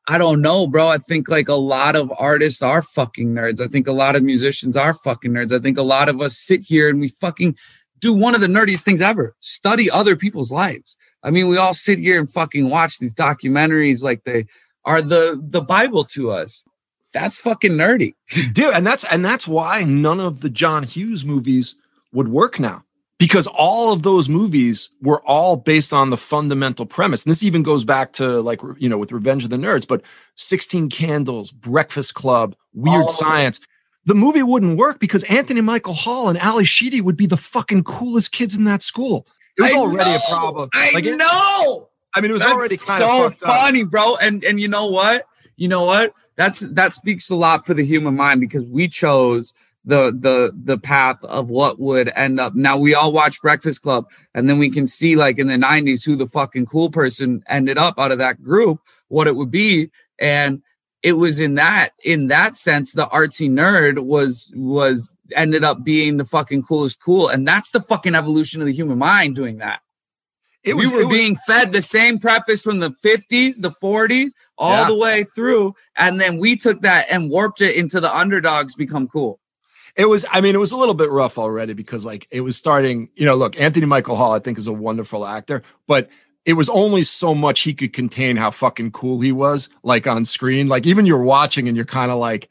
[0.08, 0.88] i don't know bro.
[0.88, 3.60] I think like a lot of artists are fucking nerds.
[3.60, 5.56] I think a lot of musicians are fucking nerds.
[5.56, 7.56] I think a lot of us sit here and we fucking
[7.98, 10.96] do one of the nerdiest things ever study other people's lives.
[11.22, 14.46] I mean we all sit here and fucking watch these documentaries like they
[14.84, 16.64] are the the bible to us
[17.12, 18.14] that's fucking nerdy.
[18.52, 21.74] Dude, and that's and that's why none of the John Hughes movies
[22.12, 22.84] would work now.
[23.20, 27.22] because all of those movies were all based on the fundamental premise.
[27.22, 30.02] And this even goes back to like, you know, with Revenge of the Nerds, but
[30.36, 33.12] 16 Candles, Breakfast Club, Weird oh.
[33.12, 33.60] Science.
[34.06, 37.84] The movie wouldn't work because Anthony Michael Hall and Ally Sheedy would be the fucking
[37.84, 39.26] coolest kids in that school.
[39.58, 40.70] It was I already know, a problem.
[40.72, 41.90] I like it, know.
[42.14, 43.90] I mean, it was That's already kind so of funny, up.
[43.90, 44.16] bro.
[44.16, 45.26] And and you know what?
[45.56, 46.14] You know what?
[46.40, 49.52] That's that speaks a lot for the human mind because we chose
[49.84, 52.54] the the the path of what would end up.
[52.54, 56.02] Now we all watch breakfast club and then we can see like in the 90s
[56.02, 59.90] who the fucking cool person ended up out of that group what it would be.
[60.18, 60.62] And
[61.02, 66.16] it was in that in that sense the artsy nerd was was ended up being
[66.16, 67.28] the fucking coolest cool.
[67.28, 69.82] And that's the fucking evolution of the human mind doing that
[70.64, 74.32] it was, we were was, being fed the same preface from the 50s the 40s
[74.58, 74.88] all yeah.
[74.88, 79.08] the way through and then we took that and warped it into the underdogs become
[79.08, 79.40] cool
[79.96, 82.56] it was i mean it was a little bit rough already because like it was
[82.56, 86.08] starting you know look anthony michael hall i think is a wonderful actor but
[86.46, 90.24] it was only so much he could contain how fucking cool he was like on
[90.24, 92.48] screen like even you're watching and you're kind of like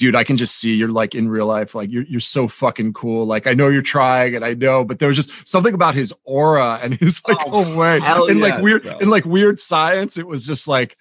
[0.00, 2.90] dude i can just see you're like in real life like you're, you're so fucking
[2.94, 5.94] cool like i know you're trying and i know but there was just something about
[5.94, 8.96] his aura and his like oh, whole way and yeah, like weird bro.
[8.98, 10.96] in like weird science it was just like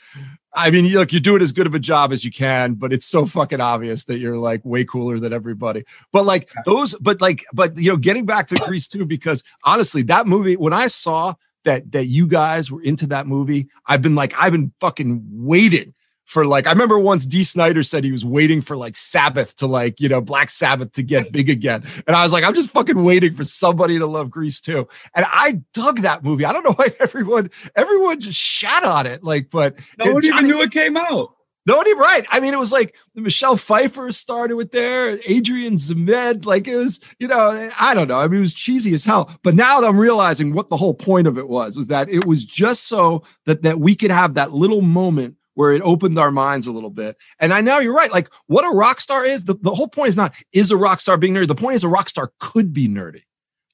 [0.51, 2.91] I mean, look, you do it as good of a job as you can, but
[2.91, 5.83] it's so fucking obvious that you're like way cooler than everybody.
[6.11, 10.01] But like those, but like, but you know, getting back to Grease 2, because honestly,
[10.03, 11.35] that movie, when I saw
[11.65, 15.93] that that you guys were into that movie, I've been like, I've been fucking waiting
[16.29, 19.65] for like I remember once Dee Snider said he was waiting for like Sabbath to
[19.65, 21.83] like, you know, Black Sabbath to get big again.
[22.05, 24.87] And I was like, I'm just fucking waiting for somebody to love Grease 2.
[25.15, 26.45] And I dug that movie.
[26.45, 29.23] I don't know why everyone everyone just shat on it.
[29.23, 31.33] Like, but no one even knew it came out.
[31.65, 32.25] Nobody right.
[32.29, 36.45] I mean, it was like Michelle Pfeiffer started with there, Adrian Zmed.
[36.45, 38.19] Like it was, you know, I don't know.
[38.19, 39.35] I mean, it was cheesy as hell.
[39.41, 42.25] But now that I'm realizing what the whole point of it was, was that it
[42.25, 46.31] was just so that that we could have that little moment where it opened our
[46.31, 47.17] minds a little bit.
[47.37, 48.09] And I know you're right.
[48.09, 51.01] Like what a rock star is, the, the whole point is not is a rock
[51.01, 51.49] star being nerdy.
[51.49, 53.23] The point is a rock star could be nerdy.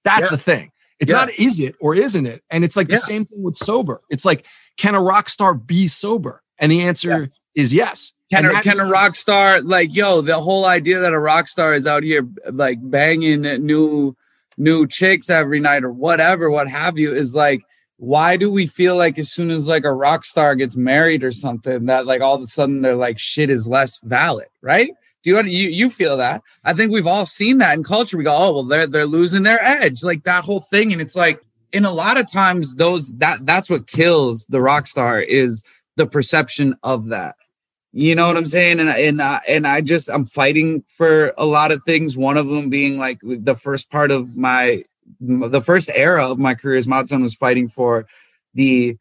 [0.03, 0.29] That's yeah.
[0.31, 0.71] the thing.
[0.99, 1.19] It's yeah.
[1.19, 2.41] not is it or isn't it?
[2.49, 2.95] And it's like yeah.
[2.95, 4.01] the same thing with sober.
[4.09, 6.41] It's like, can a rock star be sober?
[6.57, 7.39] And the answer yes.
[7.53, 8.13] is yes.
[8.31, 10.21] Can a, can a rock star like yo?
[10.21, 14.15] The whole idea that a rock star is out here like banging new
[14.57, 17.61] new chicks every night or whatever, what have you, is like
[17.97, 21.31] why do we feel like as soon as like a rock star gets married or
[21.31, 24.91] something that like all of a sudden they're like shit is less valid right?
[25.23, 26.43] Do you you you feel that?
[26.63, 28.17] I think we've all seen that in culture.
[28.17, 30.91] We go oh well they're they're losing their edge like that whole thing.
[30.91, 31.39] And it's like
[31.71, 35.63] in a lot of times those that that's what kills the rock star is
[35.95, 37.35] the perception of that.
[37.91, 38.79] You know what i'm saying?
[38.79, 42.47] And and uh, and i just i'm fighting for a lot of things one of
[42.47, 44.83] them being like the first part of my
[45.19, 48.07] the first era of my career as Mod Sun was fighting for
[48.53, 48.97] the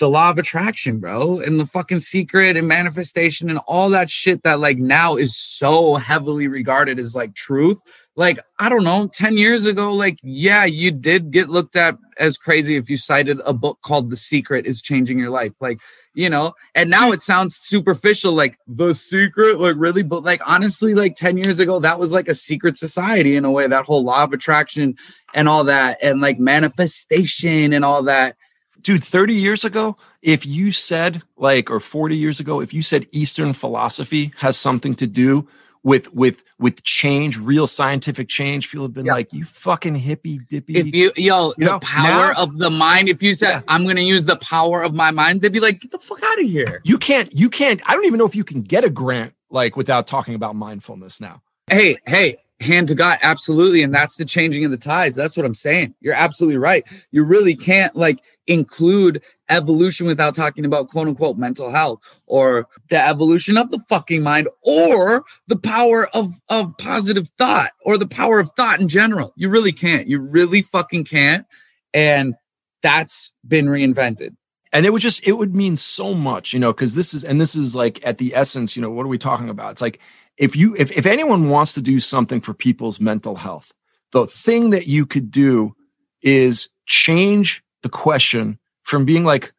[0.00, 4.42] the law of attraction, bro, and the fucking secret and manifestation and all that shit
[4.42, 7.80] that like now is so heavily regarded as like truth.
[8.16, 12.36] Like, I don't know, 10 years ago, like, yeah, you did get looked at as
[12.36, 15.52] crazy if you cited a book called The Secret is Changing Your Life.
[15.60, 15.80] Like,
[16.14, 20.94] you know, and now it sounds superficial, like the secret, like really, but like honestly,
[20.94, 24.02] like 10 years ago, that was like a secret society in a way, that whole
[24.02, 24.96] law of attraction
[25.34, 28.36] and all that, and like manifestation and all that.
[28.82, 33.06] Dude, 30 years ago, if you said like, or 40 years ago, if you said
[33.12, 35.48] Eastern philosophy has something to do
[35.82, 38.70] with with with change, real scientific change.
[38.70, 39.14] People have been yeah.
[39.14, 42.70] like, "You fucking hippie dippy." If you yo, you the know, power now, of the
[42.70, 43.08] mind.
[43.08, 43.60] If you said, yeah.
[43.68, 46.22] "I'm going to use the power of my mind," they'd be like, "Get the fuck
[46.22, 47.32] out of here." You can't.
[47.32, 47.80] You can't.
[47.88, 51.20] I don't even know if you can get a grant like without talking about mindfulness
[51.20, 51.42] now.
[51.66, 53.82] Hey, hey, hand to God, absolutely.
[53.82, 55.16] And that's the changing of the tides.
[55.16, 55.94] That's what I'm saying.
[56.00, 56.86] You're absolutely right.
[57.10, 63.04] You really can't like include evolution without talking about quote unquote mental health or the
[63.04, 68.38] evolution of the fucking mind or the power of, of positive thought or the power
[68.38, 69.32] of thought in general.
[69.36, 70.06] You really can't.
[70.06, 71.46] You really fucking can't.
[71.94, 72.34] And
[72.82, 74.36] that's been reinvented
[74.72, 77.40] and it would just it would mean so much you know because this is and
[77.40, 80.00] this is like at the essence you know what are we talking about it's like
[80.40, 83.72] if you if, if anyone wants to do something for people's mental health
[84.12, 85.76] the thing that you could do
[86.22, 89.52] is change the question from being like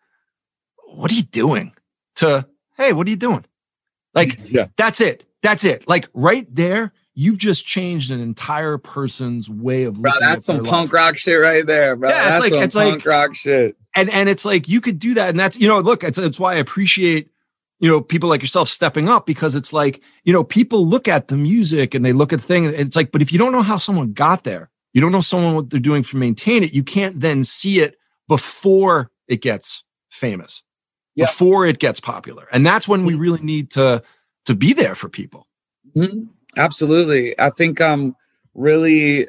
[0.94, 1.74] what are you doing?
[2.16, 2.46] to
[2.78, 3.46] hey what are you doing?
[4.14, 4.68] Like yeah.
[4.78, 5.26] that's it.
[5.42, 5.88] That's it.
[5.88, 10.94] Like right there you just changed an entire person's way of bro that's some punk
[10.94, 10.94] life.
[10.94, 12.10] rock shit right there bro.
[12.10, 13.76] Yeah, that's it's like it's punk like rock shit.
[13.96, 16.40] And and it's like you could do that and that's you know look it's, it's
[16.40, 17.31] why i appreciate
[17.82, 21.28] you know, people like yourself stepping up because it's like, you know, people look at
[21.28, 22.68] the music and they look at the thing.
[22.68, 25.20] And it's like, but if you don't know how someone got there, you don't know
[25.20, 29.84] someone what they're doing to maintain it, you can't then see it before it gets
[30.12, 30.62] famous,
[31.16, 31.26] yeah.
[31.26, 32.48] before it gets popular.
[32.52, 34.04] And that's when we really need to
[34.46, 35.48] to be there for people.
[35.96, 36.26] Mm-hmm.
[36.58, 37.40] Absolutely.
[37.40, 38.16] I think I'm
[38.54, 39.28] really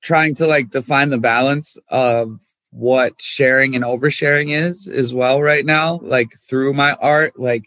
[0.00, 2.38] trying to like define the balance of
[2.70, 7.64] what sharing and oversharing is as well right now like through my art like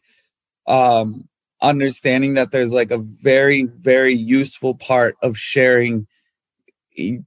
[0.68, 1.28] um
[1.62, 6.06] understanding that there's like a very very useful part of sharing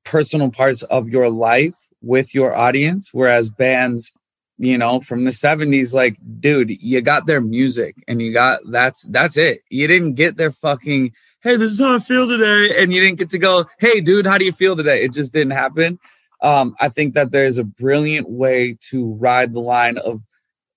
[0.04, 4.12] personal parts of your life with your audience whereas bands
[4.58, 9.02] you know from the 70s like dude you got their music and you got that's
[9.04, 9.62] that's it.
[9.70, 11.12] You didn't get their fucking
[11.42, 14.26] hey this is how i feel today and you didn't get to go hey dude
[14.26, 15.02] how do you feel today?
[15.04, 15.98] It just didn't happen.
[16.42, 20.20] Um i think that there's a brilliant way to ride the line of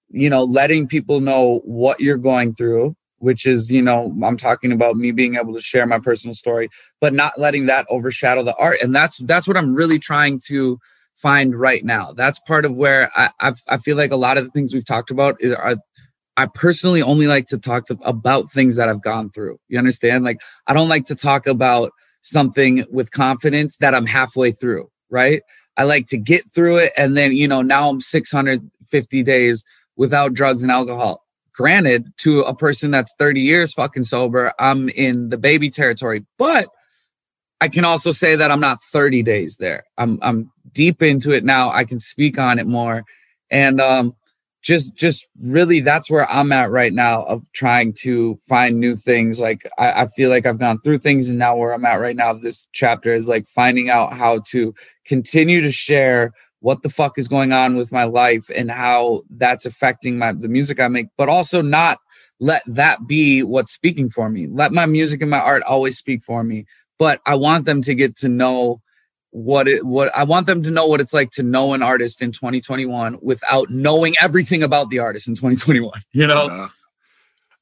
[0.09, 4.71] you know letting people know what you're going through which is you know i'm talking
[4.71, 8.55] about me being able to share my personal story but not letting that overshadow the
[8.55, 8.77] art.
[8.81, 10.79] And that's that's what i'm really trying to
[11.15, 12.13] find right now.
[12.13, 14.85] That's part of where i I've, i feel like a lot of the things we've
[14.85, 15.75] talked about is, are
[16.37, 19.59] i personally only like to talk to, about things that i've gone through.
[19.67, 20.23] You understand?
[20.23, 21.91] Like i don't like to talk about
[22.21, 25.41] something with confidence that i'm halfway through right?
[25.77, 29.63] I like to get through it and then you know now i'm 650 days
[29.99, 31.23] without drugs and alcohol
[31.59, 36.25] Granted, to a person that's 30 years fucking sober, I'm in the baby territory.
[36.37, 36.69] But
[37.59, 39.83] I can also say that I'm not 30 days there.
[39.97, 41.69] I'm I'm deep into it now.
[41.69, 43.03] I can speak on it more.
[43.51, 44.15] And um
[44.61, 49.41] just just really that's where I'm at right now of trying to find new things.
[49.41, 52.15] Like I, I feel like I've gone through things and now where I'm at right
[52.15, 54.73] now, this chapter is like finding out how to
[55.03, 56.31] continue to share
[56.61, 60.47] what the fuck is going on with my life and how that's affecting my the
[60.47, 61.99] music I make, but also not
[62.39, 64.47] let that be what's speaking for me.
[64.47, 66.65] Let my music and my art always speak for me.
[66.97, 68.81] But I want them to get to know
[69.31, 72.21] what it what I want them to know what it's like to know an artist
[72.21, 75.91] in 2021 without knowing everything about the artist in 2021.
[76.11, 76.47] You know?
[76.49, 76.67] Uh,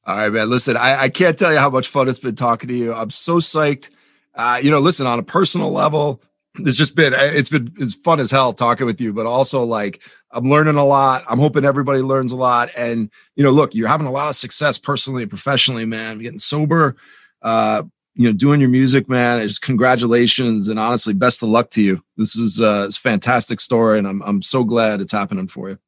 [0.06, 0.48] all right, man.
[0.48, 2.94] Listen, I, I can't tell you how much fun it's been talking to you.
[2.94, 3.90] I'm so psyched.
[4.34, 6.22] Uh, you know, listen, on a personal level,
[6.56, 10.00] it's just been it's been it's fun as hell talking with you but also like
[10.32, 11.24] i'm learning a lot.
[11.28, 12.70] I'm hoping everybody learns a lot.
[12.76, 16.18] And you know look you're having a lot of success personally and professionally man.
[16.18, 16.96] Getting sober
[17.42, 17.82] uh
[18.14, 19.46] you know doing your music man.
[19.46, 22.02] Just congratulations and honestly best of luck to you.
[22.16, 25.70] This is uh it's a fantastic story and i'm i'm so glad it's happening for
[25.70, 25.78] you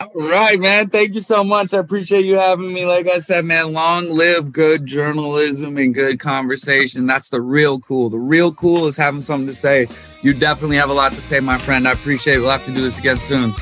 [0.00, 0.90] all right, man.
[0.90, 1.74] Thank you so much.
[1.74, 2.86] I appreciate you having me.
[2.86, 7.04] Like I said, man, long live good journalism and good conversation.
[7.06, 8.08] That's the real cool.
[8.08, 9.88] The real cool is having something to say.
[10.22, 11.88] You definitely have a lot to say, my friend.
[11.88, 12.40] I appreciate it.
[12.40, 13.52] We'll have to do this again soon.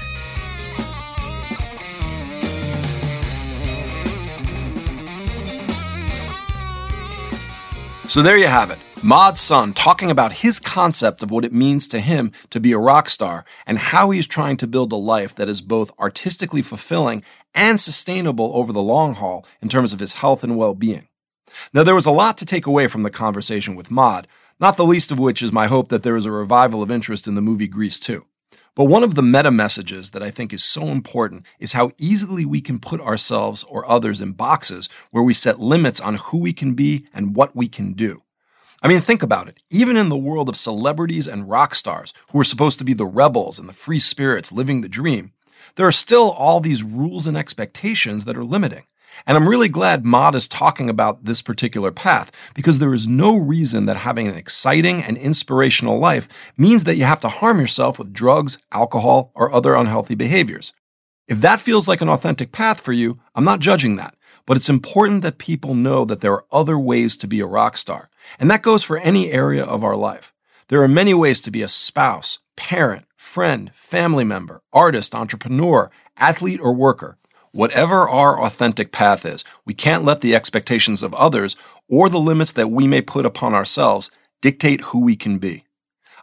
[8.08, 8.78] So there you have it.
[9.02, 12.78] Mod Sun talking about his concept of what it means to him to be a
[12.78, 17.22] rock star and how he's trying to build a life that is both artistically fulfilling
[17.54, 21.08] and sustainable over the long haul in terms of his health and well being.
[21.74, 24.26] Now, there was a lot to take away from the conversation with Mod,
[24.58, 27.28] not the least of which is my hope that there is a revival of interest
[27.28, 28.24] in the movie Grease 2.
[28.74, 32.46] But one of the meta messages that I think is so important is how easily
[32.46, 36.54] we can put ourselves or others in boxes where we set limits on who we
[36.54, 38.22] can be and what we can do.
[38.82, 39.58] I mean, think about it.
[39.70, 43.06] Even in the world of celebrities and rock stars, who are supposed to be the
[43.06, 45.32] rebels and the free spirits living the dream,
[45.76, 48.84] there are still all these rules and expectations that are limiting.
[49.26, 53.36] And I'm really glad Mod is talking about this particular path because there is no
[53.36, 57.98] reason that having an exciting and inspirational life means that you have to harm yourself
[57.98, 60.74] with drugs, alcohol, or other unhealthy behaviors.
[61.28, 64.15] If that feels like an authentic path for you, I'm not judging that.
[64.46, 67.76] But it's important that people know that there are other ways to be a rock
[67.76, 68.08] star.
[68.38, 70.32] And that goes for any area of our life.
[70.68, 76.60] There are many ways to be a spouse, parent, friend, family member, artist, entrepreneur, athlete,
[76.60, 77.18] or worker.
[77.52, 81.56] Whatever our authentic path is, we can't let the expectations of others
[81.88, 85.65] or the limits that we may put upon ourselves dictate who we can be.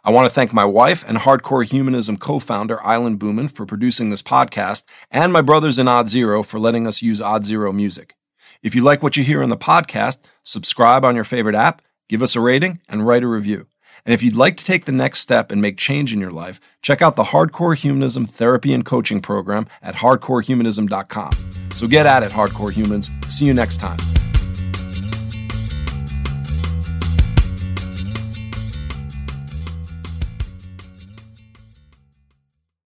[0.06, 4.10] I want to thank my wife and Hardcore Humanism co founder, Island Booman, for producing
[4.10, 8.14] this podcast, and my brothers in Odd Zero for letting us use Odd Zero music.
[8.62, 12.22] If you like what you hear in the podcast, subscribe on your favorite app, give
[12.22, 13.66] us a rating, and write a review.
[14.04, 16.60] And if you'd like to take the next step and make change in your life,
[16.82, 21.32] check out the Hardcore Humanism Therapy and Coaching Program at hardcorehumanism.com.
[21.74, 23.10] So get at it, Hardcore Humans.
[23.28, 23.98] See you next time.